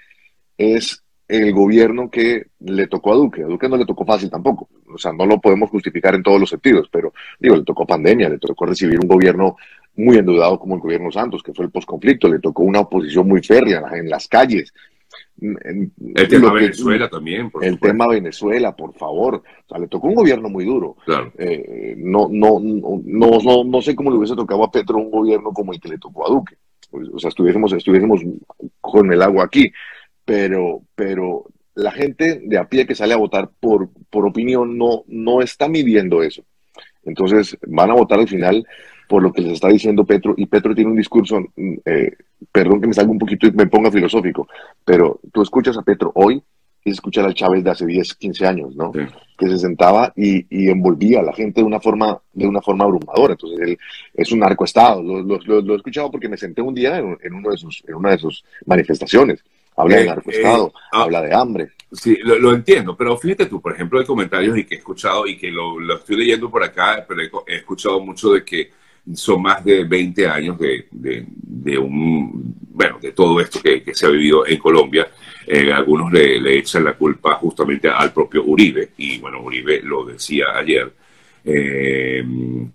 es 0.59 1.03
el 1.26 1.53
gobierno 1.53 2.11
que 2.11 2.47
le 2.61 2.87
tocó 2.87 3.12
a 3.12 3.17
Duque? 3.17 3.43
A 3.43 3.47
Duque 3.47 3.69
no 3.69 3.76
le 3.76 3.87
tocó 3.87 4.05
fácil 4.05 4.31
tampoco. 4.31 4.69
O 4.95 4.99
sea, 4.99 5.12
no 5.12 5.26
lo 5.26 5.41
podemos 5.41 5.71
justificar 5.71 6.14
en 6.14 6.23
todos 6.23 6.38
los 6.38 6.50
sentidos, 6.50 6.88
pero 6.93 7.12
digo, 7.38 7.57
le 7.57 7.64
tocó 7.64 7.87
pandemia, 7.87 8.29
le 8.29 8.38
tocó 8.38 8.67
recibir 8.67 9.00
un 9.00 9.09
gobierno 9.09 9.57
muy 9.97 10.19
endeudado 10.19 10.59
como 10.59 10.75
el 10.75 10.81
gobierno 10.81 11.11
Santos, 11.11 11.43
que 11.43 11.55
fue 11.55 11.64
el 11.64 11.71
posconflicto, 11.71 12.29
le 12.29 12.41
tocó 12.41 12.62
una 12.62 12.81
oposición 12.81 13.29
muy 13.29 13.43
férrea 13.43 13.83
en 13.93 14.09
las 14.09 14.29
calles, 14.29 14.73
el 15.41 16.29
tema 16.29 16.53
Venezuela 16.53 17.09
también. 17.09 17.50
el 17.61 17.79
tema 17.79 18.07
Venezuela, 18.07 18.75
por 18.75 18.95
favor. 18.95 19.37
O 19.37 19.69
sea, 19.69 19.79
le 19.79 19.88
tocó 19.88 20.09
un 20.09 20.14
gobierno 20.14 20.49
muy 20.49 20.64
duro. 20.64 20.97
Eh, 21.38 21.95
no, 21.99 22.29
no, 22.31 22.61
no, 22.61 23.03
no, 23.05 23.64
no 23.64 23.83
sé 23.83 23.95
cómo 23.95 24.11
le 24.11 24.19
hubiese 24.19 24.37
tocado 24.37 24.64
a 24.64 24.71
Petro 24.71 24.99
un 24.99 25.11
gobierno 25.11 25.53
como 25.53 25.73
el 25.73 25.81
que 25.81 25.88
le 25.88 25.99
tocó 25.99 26.27
a 26.27 26.31
Duque. 26.31 26.57
O 27.12 27.18
sea, 27.18 27.29
estuviésemos, 27.29 27.73
estuviésemos 27.73 28.20
con 28.81 29.12
el 29.12 29.23
agua 29.23 29.44
aquí. 29.44 29.70
Pero, 30.25 30.83
pero 30.94 31.44
la 31.75 31.90
gente 31.90 32.40
de 32.44 32.57
a 32.59 32.68
pie 32.68 32.87
que 32.87 32.94
sale 32.94 33.14
a 33.14 33.18
votar 33.18 33.51
por, 33.61 33.90
por 34.11 34.27
opinión 34.27 34.79
no, 34.79 35.05
no 35.09 35.42
está 35.42 35.68
midiendo 35.68 36.23
eso. 36.23 36.44
Entonces 37.03 37.59
van 37.66 37.90
a 37.90 37.94
votar 37.94 38.20
al 38.20 38.29
final 38.29 38.66
por 39.09 39.23
lo 39.23 39.33
que 39.33 39.42
les 39.42 39.53
está 39.53 39.68
diciendo 39.68 40.05
Petro, 40.05 40.35
y 40.37 40.47
Petro 40.47 40.75
tiene 40.75 40.90
un 40.90 40.97
discurso, 40.97 41.40
mm, 41.57 41.75
eh, 41.85 42.12
perdón 42.50 42.80
que 42.80 42.87
me 42.87 42.94
salga 42.94 43.11
un 43.11 43.18
poquito 43.18 43.46
y 43.46 43.52
me 43.52 43.66
ponga 43.66 43.90
filosófico, 43.90 44.48
pero 44.85 45.20
tú 45.33 45.42
escuchas 45.42 45.76
a 45.76 45.83
Petro 45.83 46.12
hoy 46.14 46.42
y 46.85 46.90
escuchar 46.90 47.24
al 47.24 47.35
Chávez 47.35 47.64
de 47.64 47.70
hace 47.70 47.87
10, 47.87 48.14
15 48.14 48.46
años, 48.46 48.76
¿no? 48.76 48.92
Que 48.92 49.48
se 49.48 49.59
sentaba 49.59 50.12
y, 50.14 50.46
y, 50.50 50.68
envolvía 50.68 51.20
a 51.20 51.22
la 51.22 51.33
gente 51.33 51.62
de 51.62 51.66
una 51.66 51.80
forma, 51.80 52.20
de 52.33 52.46
una 52.46 52.61
forma 52.61 52.85
abrumadora. 52.85 53.33
Entonces 53.33 53.59
él 53.61 53.78
es 54.12 54.30
un 54.33 54.40
narcoestado. 54.40 55.02
Lo, 55.02 55.22
lo, 55.22 55.61
lo, 55.62 55.72
he 55.72 55.76
escuchado 55.76 56.11
porque 56.11 56.28
me 56.28 56.37
senté 56.37 56.61
un 56.61 56.74
día 56.74 56.98
en, 56.98 57.35
uno 57.35 57.50
de 57.50 57.57
sus, 57.57 57.83
en 57.88 57.94
una 57.94 58.11
de 58.11 58.18
sus 58.18 58.44
manifestaciones. 58.66 59.42
Habla 59.76 59.96
de 59.96 60.02
eh, 60.02 60.07
narcoestado, 60.07 60.66
eh, 60.68 60.72
ah, 60.92 61.02
habla 61.02 61.22
de 61.22 61.35
hambre. 61.35 61.70
Sí, 61.90 62.18
lo, 62.22 62.52
entiendo, 62.52 62.96
pero 62.96 63.16
fíjate 63.16 63.46
tú, 63.46 63.61
por 63.61 63.72
ejemplo, 63.72 63.98
hay 63.98 64.04
comentarios 64.04 64.59
y 64.59 64.64
que 64.64 64.74
he 64.74 64.78
escuchado 64.78 65.26
y 65.26 65.37
que 65.37 65.50
lo, 65.50 65.96
estoy 65.96 66.16
leyendo 66.16 66.50
por 66.50 66.62
acá, 66.62 67.04
pero 67.09 67.22
he 67.46 67.57
escuchado 67.57 68.00
mucho 68.00 68.33
de 68.33 68.44
que 68.44 68.70
son 69.14 69.42
más 69.42 69.64
de 69.64 69.85
20 69.85 70.26
años 70.26 70.59
de, 70.59 70.87
de, 70.90 71.26
un, 71.79 72.57
bueno, 72.70 72.98
de 73.00 73.12
todo 73.12 73.40
esto 73.40 73.61
que, 73.62 73.83
se 73.94 74.07
ha 74.07 74.11
vivido 74.11 74.46
en 74.46 74.59
Colombia. 74.59 75.09
Eh, 75.46 75.72
algunos 75.72 76.12
le, 76.12 76.59
echan 76.59 76.85
la 76.85 76.94
culpa 76.94 77.35
justamente 77.35 77.88
al 77.88 78.12
propio 78.12 78.44
Uribe, 78.44 78.90
y 78.96 79.18
bueno, 79.18 79.42
Uribe 79.42 79.83
lo 79.83 80.05
decía 80.05 80.46
ayer, 80.55 80.92
eh, 81.44 82.24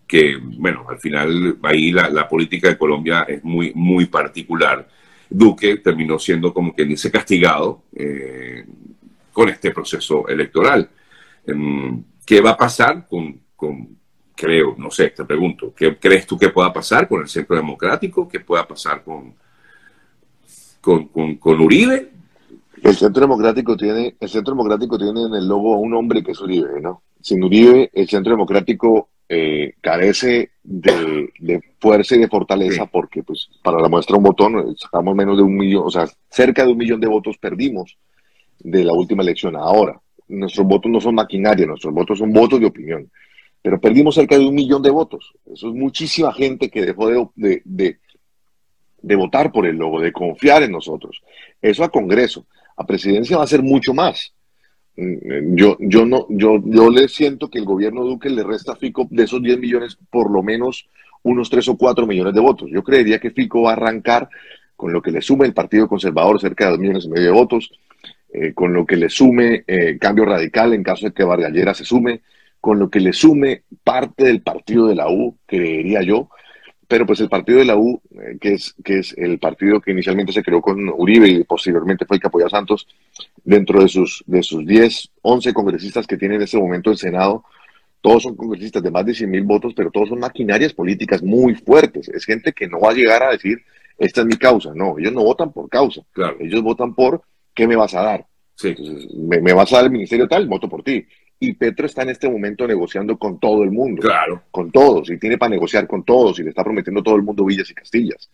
que 0.08 0.38
bueno, 0.41 0.86
al 0.88 0.99
final 0.99 1.58
ahí 1.63 1.91
la, 1.91 2.28
política 2.28 2.69
de 2.69 2.78
Colombia 2.78 3.25
es 3.28 3.43
muy, 3.43 3.71
muy 3.75 4.06
particular. 4.06 4.88
Duque 5.30 5.78
terminó 5.78 6.17
siendo 6.17 6.54
como 6.54 6.73
quien 6.73 6.89
dice 6.89 7.12
castigado 7.12 7.84
eh, 7.95 8.65
con 9.32 9.49
este 9.49 9.71
proceso 9.71 10.28
electoral. 10.28 10.89
Em, 11.45 12.04
¿Qué 12.25 12.41
va 12.41 12.52
a 12.52 12.58
pasar 12.58 13.08
con 13.08 13.39
creo, 14.39 14.73
no 14.78 14.89
sé, 14.89 15.10
te 15.10 15.25
pregunto, 15.25 15.73
¿qué 15.75 15.97
crees 15.97 16.25
tú 16.25 16.38
que 16.38 16.47
pueda 16.47 16.71
pasar 16.71 17.10
con 17.10 17.21
el 17.21 17.28
Centro 17.28 17.58
Democrático? 17.58 18.25
¿Qué 18.25 18.39
pueda 18.39 18.65
pasar 18.65 19.04
con, 19.04 19.34
con, 20.80 21.36
con, 21.36 21.60
Uribe? 21.60 22.10
El 22.82 22.95
Centro 22.95 23.19
Democrático 23.19 23.75
tiene, 23.75 24.15
el 24.17 24.30
Centro 24.30 24.54
Democrático 24.54 24.97
tiene 24.97 25.23
en 25.23 25.34
el 25.34 25.45
logo 25.45 25.73
a 25.73 25.80
un 25.80 25.93
hombre 25.93 26.23
que 26.23 26.32
es 26.32 26.39
Uribe, 26.39 26.80
¿no? 26.80 27.02
Sin 27.19 27.43
Uribe, 27.43 27.89
el 27.93 28.08
Centro 28.08 28.32
Democrático 28.32 29.10
eh, 29.28 29.73
carece 29.82 30.52
de, 30.63 31.62
fuerza 31.78 32.15
y 32.15 32.19
de 32.19 32.30
fortaleza 32.30 32.86
porque, 32.86 33.23
pues, 33.23 33.49
para 33.62 33.82
la 33.82 33.89
muestra 33.89 34.15
un 34.15 34.23
botón, 34.23 34.73
sacamos 34.78 35.15
menos 35.17 35.36
de 35.36 35.43
un 35.43 35.58
millón, 35.58 35.84
o 35.86 35.91
sea, 35.91 36.06
cerca 36.30 36.63
de 36.63 36.71
un 36.71 36.78
millón 36.78 37.02
de 37.02 37.08
votos 37.08 37.38
perdimos 37.38 37.97
de 38.58 38.86
la 38.86 38.93
última 38.93 39.21
elección. 39.21 39.58
Ahora, 39.58 39.99
nuestros 40.30 40.65
votos 40.65 40.89
no 40.89 41.02
son 41.02 41.15
maquinaria, 41.15 41.65
nuestros 41.65 41.93
votos 41.93 42.19
son 42.19 42.32
votos 42.32 42.58
de 42.62 42.67
opinión 42.67 43.12
pero 43.62 43.80
perdimos 43.80 44.15
cerca 44.15 44.38
de 44.38 44.45
un 44.45 44.56
millón 44.56 44.82
de 44.82 44.89
votos. 44.89 45.34
Eso 45.45 45.69
es 45.69 45.76
muchísima 45.76 46.34
gente 46.34 46.69
que 46.69 46.86
dejó 46.86 47.10
de, 47.36 47.98
votar 49.15 49.52
por 49.52 49.65
el 49.65 49.78
logo, 49.78 50.02
de 50.02 50.12
confiar 50.12 50.63
en 50.63 50.72
nosotros. 50.72 51.22
Eso 51.62 51.84
a 51.84 51.89
Congreso. 51.89 52.45
A 52.78 52.86
presidencia 52.86 53.38
va 53.38 53.43
a 53.43 53.48
ser 53.48 53.62
mucho 53.62 53.93
más. 53.93 54.34
Mm, 54.95 55.56
yo, 55.56 55.78
yo, 55.80 56.06
no, 56.06 56.26
yo, 56.30 56.62
yo 56.63 56.89
le 56.89 57.08
siento 57.10 57.50
que 57.50 57.60
el 57.60 57.65
gobierno 57.65 58.04
Duque 58.04 58.30
le 58.30 58.43
resta 58.43 58.74
a 58.74 58.76
Fico 58.78 59.08
de 59.10 59.24
esos 59.24 59.41
10 59.41 59.60
millones 59.60 59.98
por 60.10 60.32
lo 60.32 60.41
menos 60.41 60.88
unos 61.24 61.50
3 61.50 61.67
o 61.69 61.78
4 61.78 62.08
millones 62.08 62.34
de 62.34 62.39
votos. 62.39 62.69
Yo 62.72 62.84
creería 62.84 63.19
que 63.19 63.32
Fico 63.32 63.63
va 63.63 63.72
a 63.72 63.74
arrancar 63.74 64.30
con 64.78 64.93
lo 64.93 65.02
que 65.02 65.12
le 65.12 65.22
sume 65.22 65.45
el 65.45 65.54
Partido 65.54 65.89
Conservador 65.89 66.39
cerca 66.39 66.65
de 66.65 66.72
2 66.72 66.80
millones 66.80 67.06
y 67.06 67.10
medio 67.10 67.26
de 67.26 67.32
votos, 67.32 67.69
eh, 68.32 68.54
con 68.54 68.74
lo 68.74 68.86
que 68.86 68.95
le 68.95 69.10
sume 69.10 69.65
eh, 69.67 69.98
Cambio 70.00 70.24
Radical 70.24 70.74
en 70.74 70.84
caso 70.84 71.08
de 71.08 71.12
que 71.12 71.26
Vargallera 71.26 71.74
se 71.74 71.84
sume, 71.84 72.22
con 72.60 72.80
lo 72.80 72.89
que 72.89 73.00
le 73.00 73.13
sume 73.13 73.63
parte 73.84 74.26
del 74.26 74.41
partido 74.41 74.88
de 74.88 74.95
la 74.95 75.10
U, 75.10 75.38
creería 75.45 76.02
yo, 76.02 76.30
pero 76.88 77.06
pues 77.06 77.19
el 77.19 77.30
partido 77.30 77.60
de 77.60 77.65
la 77.65 77.78
U, 77.78 78.02
eh, 78.12 78.38
que, 78.41 78.54
es, 78.54 78.74
que 78.84 79.00
es 79.00 79.15
el 79.17 79.38
partido 79.38 79.80
que 79.80 79.91
inicialmente 79.91 80.34
se 80.34 80.43
creó 80.43 80.62
con 80.62 80.89
Uribe 80.89 81.28
y 81.30 81.43
posteriormente 81.43 82.06
fue 82.06 82.17
el 82.17 82.22
que 82.22 82.28
apoyó 82.28 82.48
a 82.48 82.50
Santos, 82.50 82.88
dentro 83.43 83.82
de 83.82 83.88
sus, 83.88 84.24
de 84.26 84.41
sus 84.41 84.65
10, 84.65 85.12
11 85.22 85.54
congresistas 85.54 86.08
que 86.08 86.17
tiene 86.17 86.36
en 86.36 86.41
este 86.41 86.58
momento 86.58 86.89
el 86.89 86.98
Senado, 86.98 87.43
todos 88.02 88.24
son 88.24 88.36
congresistas 88.36 88.82
de 88.82 88.91
más 88.91 89.06
de 89.06 89.13
100 89.13 89.30
mil 89.30 89.43
votos, 89.43 89.74
pero 89.76 89.91
todos 89.91 90.10
son 90.10 90.19
maquinarias 90.19 90.74
políticas 90.74 91.22
muy 91.22 91.54
fuertes. 91.54 92.08
Es 92.10 92.26
gente 92.26 92.54
que 92.54 92.67
no 92.67 92.80
va 92.80 92.91
a 92.91 92.93
llegar 92.93 93.22
a 93.24 93.32
decir, 93.32 93.62
esta 93.98 94.22
es 94.22 94.28
mi 94.28 94.38
causa. 94.38 94.72
No, 94.74 94.98
ellos 94.98 95.12
no 95.12 95.24
votan 95.24 95.52
por 95.52 95.69
causa. 95.69 96.02
Claro. 96.13 96.38
Ellos 96.39 96.63
votan 96.63 96.95
por, 96.95 97.22
¿qué 97.54 97.67
me 97.67 97.76
vas 97.76 97.93
a 97.93 98.02
dar? 98.02 98.26
Sí. 98.56 98.76
me, 99.15 99.41
me, 99.41 99.54
vas 99.54 99.72
a 99.74 99.78
dar 99.78 99.86
el 99.86 99.91
ministerio 99.91 100.28
tal, 100.28 100.48
voto 100.48 100.67
por 100.67 100.84
ti 100.84 101.06
y 101.39 101.54
Petro 101.54 101.86
está 101.86 102.04
en 102.04 102.10
este 102.10 102.30
momento 102.30 102.67
negociando 102.67 103.17
con 103.17 103.39
todo 103.39 103.63
el 103.63 103.71
mundo. 103.71 104.02
Claro. 104.02 104.43
Con 104.52 104.71
todos, 104.71 105.10
y 105.10 105.17
tiene 105.17 105.38
para 105.38 105.52
negociar 105.52 105.88
con 105.88 106.04
todos, 106.04 106.39
y 106.39 106.43
le 106.43 106.49
está 106.49 106.63
prometiendo 106.63 107.02
todo 107.02 107.15
el 107.15 107.23
mundo 107.23 107.45
villas 107.45 107.69
y 107.69 107.73
castillas. 107.73 108.30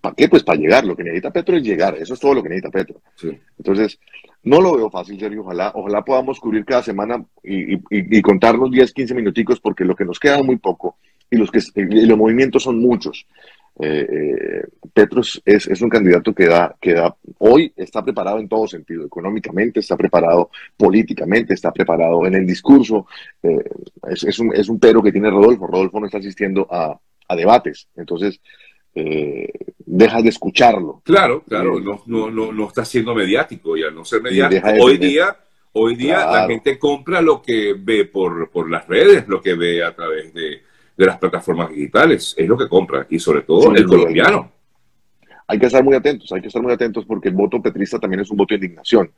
¿Para 0.00 0.16
qué? 0.16 0.28
Pues 0.28 0.42
para 0.42 0.58
llegar. 0.58 0.84
Lo 0.84 0.96
que 0.96 1.04
necesita 1.04 1.30
Petro 1.30 1.56
es 1.56 1.62
llegar. 1.62 1.96
Eso 1.96 2.14
es 2.14 2.20
todo 2.20 2.34
lo 2.34 2.42
que 2.42 2.48
necesita 2.48 2.70
Petro. 2.70 3.00
Entonces, 3.56 4.00
no 4.42 4.60
lo 4.60 4.76
veo 4.76 4.90
fácil, 4.90 5.18
Sergio. 5.18 5.42
Ojalá, 5.42 5.70
ojalá 5.74 6.04
podamos 6.04 6.40
cubrir 6.40 6.64
cada 6.64 6.82
semana 6.82 7.24
y, 7.44 7.74
y, 7.90 8.20
contarnos 8.20 8.70
10, 8.70 8.92
15 8.92 9.14
minuticos, 9.14 9.60
porque 9.60 9.84
lo 9.84 9.94
que 9.94 10.04
nos 10.04 10.18
queda 10.18 10.38
es 10.38 10.44
muy 10.44 10.56
poco 10.56 10.96
y 11.30 11.36
los, 11.36 11.50
que, 11.50 11.60
los 11.76 12.18
movimientos 12.18 12.64
son 12.64 12.78
muchos. 12.80 13.26
Eh, 13.80 14.06
eh, 14.10 14.62
Petro 14.92 15.22
es, 15.22 15.40
es, 15.44 15.80
un 15.80 15.88
candidato 15.88 16.34
que 16.34 16.46
da, 16.46 16.76
que 16.80 16.92
da, 16.92 17.16
hoy 17.38 17.72
está 17.74 18.04
preparado 18.04 18.38
en 18.38 18.48
todo 18.48 18.66
sentido, 18.66 19.06
económicamente, 19.06 19.80
está 19.80 19.96
preparado 19.96 20.50
políticamente, 20.76 21.54
está 21.54 21.72
preparado 21.72 22.26
en 22.26 22.34
el 22.34 22.46
discurso. 22.46 23.06
Eh, 23.42 23.64
es, 24.10 24.24
es, 24.24 24.38
un, 24.38 24.54
es 24.54 24.68
un 24.68 24.78
pero 24.78 25.02
que 25.02 25.12
tiene 25.12 25.30
Rodolfo. 25.30 25.66
Rodolfo 25.66 26.00
no 26.00 26.06
está 26.06 26.18
asistiendo 26.18 26.66
a, 26.70 26.98
a 27.28 27.36
debates. 27.36 27.88
Entonces, 27.96 28.40
eh, 28.94 29.48
dejas 29.78 30.22
de 30.22 30.28
escucharlo. 30.28 31.00
Claro, 31.04 31.42
claro, 31.48 31.78
eh, 31.78 31.82
no, 31.82 32.02
no, 32.06 32.30
no, 32.30 32.52
no, 32.52 32.68
está 32.68 32.84
siendo 32.84 33.14
mediático 33.14 33.76
y 33.76 33.82
al 33.82 33.94
no 33.94 34.04
ser 34.04 34.20
mediático, 34.20 34.68
hoy 34.80 34.98
día, 34.98 35.34
hoy 35.72 35.96
día 35.96 36.26
la 36.26 36.46
gente 36.46 36.78
compra 36.78 37.22
lo 37.22 37.40
que 37.40 37.74
ve 37.78 38.04
por, 38.04 38.50
por 38.50 38.70
las 38.70 38.86
redes, 38.86 39.26
lo 39.28 39.40
que 39.40 39.54
ve 39.54 39.82
a 39.82 39.94
través 39.94 40.34
de, 40.34 40.62
de 41.02 41.10
las 41.10 41.18
plataformas 41.18 41.70
digitales, 41.70 42.34
es 42.36 42.48
lo 42.48 42.56
que 42.56 42.68
compra 42.68 43.06
y 43.10 43.18
sobre 43.18 43.42
todo 43.42 43.74
el 43.74 43.86
colombiano. 43.86 44.50
Hay 45.46 45.58
que 45.58 45.66
estar 45.66 45.82
muy 45.82 45.94
atentos, 45.94 46.32
hay 46.32 46.40
que 46.40 46.46
estar 46.46 46.62
muy 46.62 46.72
atentos 46.72 47.04
porque 47.04 47.28
el 47.28 47.34
voto 47.34 47.60
petrista 47.60 47.98
también 47.98 48.20
es 48.20 48.30
un 48.30 48.36
voto 48.36 48.54
de 48.54 48.64
indignación. 48.64 49.10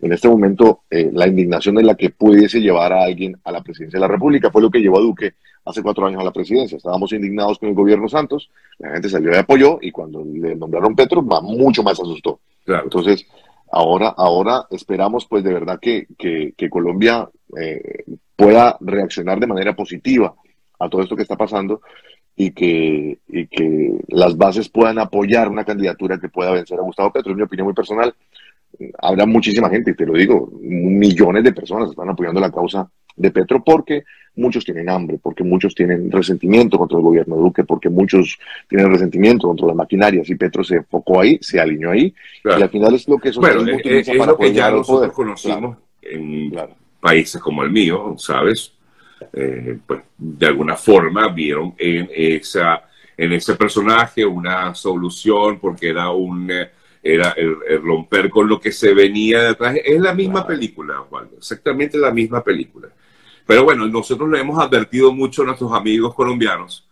En 0.00 0.12
este 0.12 0.28
momento, 0.28 0.82
eh, 0.90 1.10
la 1.12 1.26
indignación 1.26 1.74
de 1.76 1.82
la 1.82 1.94
que 1.94 2.10
pudiese 2.10 2.60
llevar 2.60 2.92
a 2.92 3.04
alguien 3.04 3.36
a 3.44 3.52
la 3.52 3.62
presidencia 3.62 3.98
de 3.98 4.00
la 4.00 4.08
República 4.08 4.50
fue 4.50 4.62
lo 4.62 4.70
que 4.70 4.80
llevó 4.80 4.98
a 4.98 5.02
Duque 5.02 5.34
hace 5.64 5.82
cuatro 5.82 6.06
años 6.06 6.20
a 6.20 6.24
la 6.24 6.32
presidencia. 6.32 6.76
Estábamos 6.76 7.12
indignados 7.12 7.58
con 7.58 7.68
el 7.68 7.74
gobierno 7.74 8.08
Santos, 8.08 8.50
la 8.78 8.92
gente 8.92 9.08
salió 9.08 9.32
y 9.32 9.36
apoyó 9.36 9.78
y 9.80 9.90
cuando 9.90 10.24
le 10.24 10.56
nombraron 10.56 10.96
Petro, 10.96 11.24
va 11.24 11.40
mucho 11.40 11.82
más 11.82 12.00
asustó. 12.00 12.40
Entonces, 12.66 13.26
ahora, 13.70 14.14
ahora 14.16 14.66
esperamos 14.70 15.26
pues 15.26 15.44
de 15.44 15.52
verdad 15.52 15.78
que, 15.80 16.06
que, 16.16 16.70
Colombia 16.70 17.28
eh, 17.60 18.04
pueda 18.34 18.76
reaccionar 18.80 19.40
de 19.40 19.46
manera 19.46 19.74
positiva 19.76 20.34
a 20.82 20.88
todo 20.88 21.02
esto 21.02 21.16
que 21.16 21.22
está 21.22 21.36
pasando 21.36 21.80
y 22.36 22.50
que, 22.50 23.18
y 23.28 23.46
que 23.46 23.98
las 24.08 24.36
bases 24.36 24.68
puedan 24.68 24.98
apoyar 24.98 25.48
una 25.48 25.64
candidatura 25.64 26.18
que 26.18 26.28
pueda 26.28 26.50
vencer 26.50 26.78
a 26.78 26.82
Gustavo 26.82 27.12
Petro. 27.12 27.32
Es 27.32 27.36
mi 27.36 27.44
opinión 27.44 27.66
muy 27.66 27.74
personal. 27.74 28.14
Habrá 29.00 29.26
muchísima 29.26 29.68
gente, 29.68 29.94
te 29.94 30.06
lo 30.06 30.14
digo, 30.14 30.50
millones 30.60 31.44
de 31.44 31.52
personas 31.52 31.90
están 31.90 32.08
apoyando 32.08 32.40
la 32.40 32.50
causa 32.50 32.90
de 33.14 33.30
Petro 33.30 33.62
porque 33.62 34.04
muchos 34.34 34.64
tienen 34.64 34.88
hambre, 34.88 35.18
porque 35.22 35.44
muchos 35.44 35.74
tienen 35.74 36.10
resentimiento 36.10 36.78
contra 36.78 36.96
el 36.96 37.04
gobierno 37.04 37.36
de 37.36 37.42
Duque, 37.42 37.64
porque 37.64 37.90
muchos 37.90 38.38
tienen 38.66 38.90
resentimiento 38.90 39.46
contra 39.46 39.66
las 39.66 39.76
maquinarias 39.76 40.28
y 40.30 40.34
Petro 40.36 40.64
se 40.64 40.76
enfocó 40.76 41.20
ahí, 41.20 41.38
se 41.42 41.60
alineó 41.60 41.90
ahí 41.90 42.14
y 42.42 42.48
al 42.48 42.70
final 42.70 42.94
es 42.94 43.06
lo 43.06 43.18
que 43.18 43.28
eso 43.28 43.40
bueno, 43.40 43.60
es, 43.60 44.08
es 44.08 44.16
lo 44.16 44.38
que 44.38 44.52
ya 44.54 44.70
nosotros 44.70 45.12
conocimos 45.12 45.76
en 46.00 46.50
países 46.98 47.42
como 47.42 47.62
el 47.62 47.70
mío, 47.70 48.14
¿sabes? 48.16 48.72
Eh, 49.32 49.78
pues 49.86 50.02
de 50.16 50.46
alguna 50.46 50.76
forma 50.76 51.28
vieron 51.28 51.74
en 51.78 52.08
esa 52.12 52.88
en 53.16 53.32
ese 53.32 53.54
personaje 53.56 54.24
una 54.24 54.74
solución 54.74 55.58
porque 55.60 55.90
era 55.90 56.10
un 56.10 56.50
eh, 56.50 56.70
era 57.02 57.30
el, 57.36 57.82
romper 57.82 58.30
con 58.30 58.48
lo 58.48 58.60
que 58.60 58.72
se 58.72 58.94
venía 58.94 59.42
de 59.42 59.48
atrás 59.48 59.76
es 59.84 60.00
la 60.00 60.14
misma 60.14 60.46
película 60.46 60.98
Juan 61.08 61.28
exactamente 61.36 61.98
la 61.98 62.10
misma 62.10 62.42
película 62.42 62.88
pero 63.46 63.64
bueno, 63.64 63.86
nosotros 63.88 64.28
le 64.28 64.40
hemos 64.40 64.58
advertido 64.58 65.12
mucho 65.12 65.42
a 65.42 65.46
nuestros 65.46 65.72
amigos 65.72 66.14
colombianos. 66.14 66.88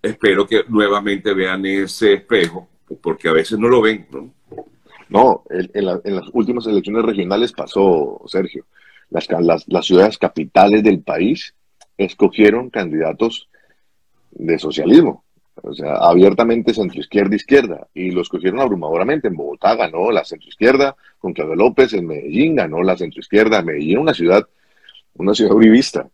Espero 0.00 0.46
que 0.46 0.64
nuevamente 0.68 1.34
vean 1.34 1.64
ese 1.66 2.14
espejo, 2.14 2.68
porque 3.00 3.28
a 3.28 3.32
veces 3.32 3.58
no 3.58 3.68
lo 3.68 3.80
ven. 3.80 4.06
No, 5.08 5.42
en, 5.48 5.84
las 5.84 6.28
últimas 6.32 6.66
elecciones 6.66 7.04
regionales 7.04 7.52
pasó, 7.52 8.20
Sergio. 8.26 8.66
Las, 9.10 9.28
las, 9.66 9.86
ciudades 9.86 10.18
capitales 10.18 10.82
del 10.82 11.00
país 11.00 11.54
escogieron 11.96 12.70
candidatos 12.70 13.48
de 14.30 14.58
socialismo, 14.58 15.24
o 15.62 15.72
sea, 15.72 15.94
abiertamente 15.96 16.74
centroizquierda 16.74 17.34
izquierda, 17.34 17.88
y 17.94 18.10
lo 18.10 18.20
escogieron 18.20 18.60
abrumadoramente. 18.60 19.28
En 19.28 19.36
Bogotá 19.36 19.74
ganó 19.76 20.10
la 20.10 20.24
centroizquierda 20.24 20.94
con 21.18 21.32
Claudio 21.32 21.56
López, 21.56 21.94
en 21.94 22.06
Medellín 22.06 22.56
ganó 22.56 22.82
la 22.82 22.96
centroizquierda. 22.96 23.62
Medellín, 23.62 23.98
una 23.98 24.14
ciudad 24.14 24.46
una 25.18 25.34
ciudad 25.34 25.52
uribista. 25.56 26.08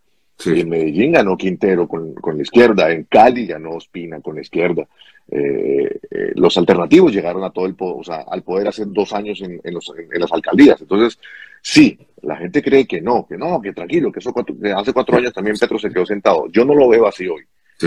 En 0.47 0.69
Medellín 0.69 1.13
ganó 1.13 1.37
Quintero 1.37 1.87
con, 1.87 2.15
la 2.37 2.43
izquierda, 2.43 2.91
en 2.91 3.05
Cali 3.05 3.47
ganó 3.47 3.73
Ospina 3.73 4.21
con 4.21 4.35
la 4.35 4.41
izquierda. 4.41 4.87
Eh, 5.31 6.01
eh, 6.11 6.33
los 6.35 6.57
alternativos 6.59 7.13
llegaron 7.13 7.45
a 7.45 7.51
todo 7.51 7.67
el 7.67 7.75
o 7.79 8.05
sea, 8.05 8.25
al 8.29 8.43
poder 8.43 8.69
hace 8.69 8.85
dos 8.87 9.13
años 9.13 9.41
en, 9.41 9.61
las 9.73 10.33
alcaldías. 10.33 10.81
Entonces, 10.81 11.19
sí, 11.63 11.99
la 12.23 12.37
gente 12.37 12.63
cree 12.63 12.87
que 12.87 13.01
no, 13.01 13.27
que 13.27 13.39
no, 13.39 13.61
que 13.61 13.73
tranquilo, 13.73 14.13
que, 14.13 14.19
eso 14.19 14.35
hace 14.77 14.93
cuatro 14.93 15.17
años 15.17 15.33
también 15.33 15.57
Petro 15.57 15.79
se 15.79 15.91
quedó 15.91 16.05
sentado. 16.05 16.49
Yo 16.51 16.65
no 16.65 16.75
lo 16.75 16.89
veo 16.89 17.07
así 17.07 17.27
hoy. 17.27 17.43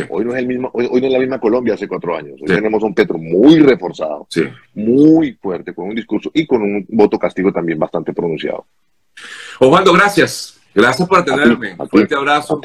Hoy 0.09 0.25
no 0.25 0.33
es 0.33 0.39
el 0.39 0.47
mismo, 0.47 0.69
hoy, 0.73 0.87
no 1.01 1.07
es 1.07 1.13
la 1.13 1.19
misma 1.19 1.39
Colombia 1.39 1.73
hace 1.73 1.87
cuatro 1.87 2.15
años. 2.15 2.39
Hoy 2.41 2.47
tenemos 2.47 2.83
un 2.83 2.93
Petro 2.93 3.17
muy 3.17 3.59
reforzado, 3.59 4.27
muy 4.73 5.33
fuerte, 5.33 5.73
con 5.73 5.89
un 5.89 5.95
discurso 5.95 6.29
y 6.33 6.45
con 6.45 6.61
un 6.61 6.85
voto 6.89 7.17
castigo 7.17 7.51
también 7.51 7.79
bastante 7.79 8.13
pronunciado. 8.13 8.65
Osvaldo, 9.59 9.93
gracias. 9.93 10.56
Gracias 10.77 11.07
por 11.07 11.17
atenderme. 11.17 11.75
Fuerte 11.89 12.13
abrazo. 12.13 12.61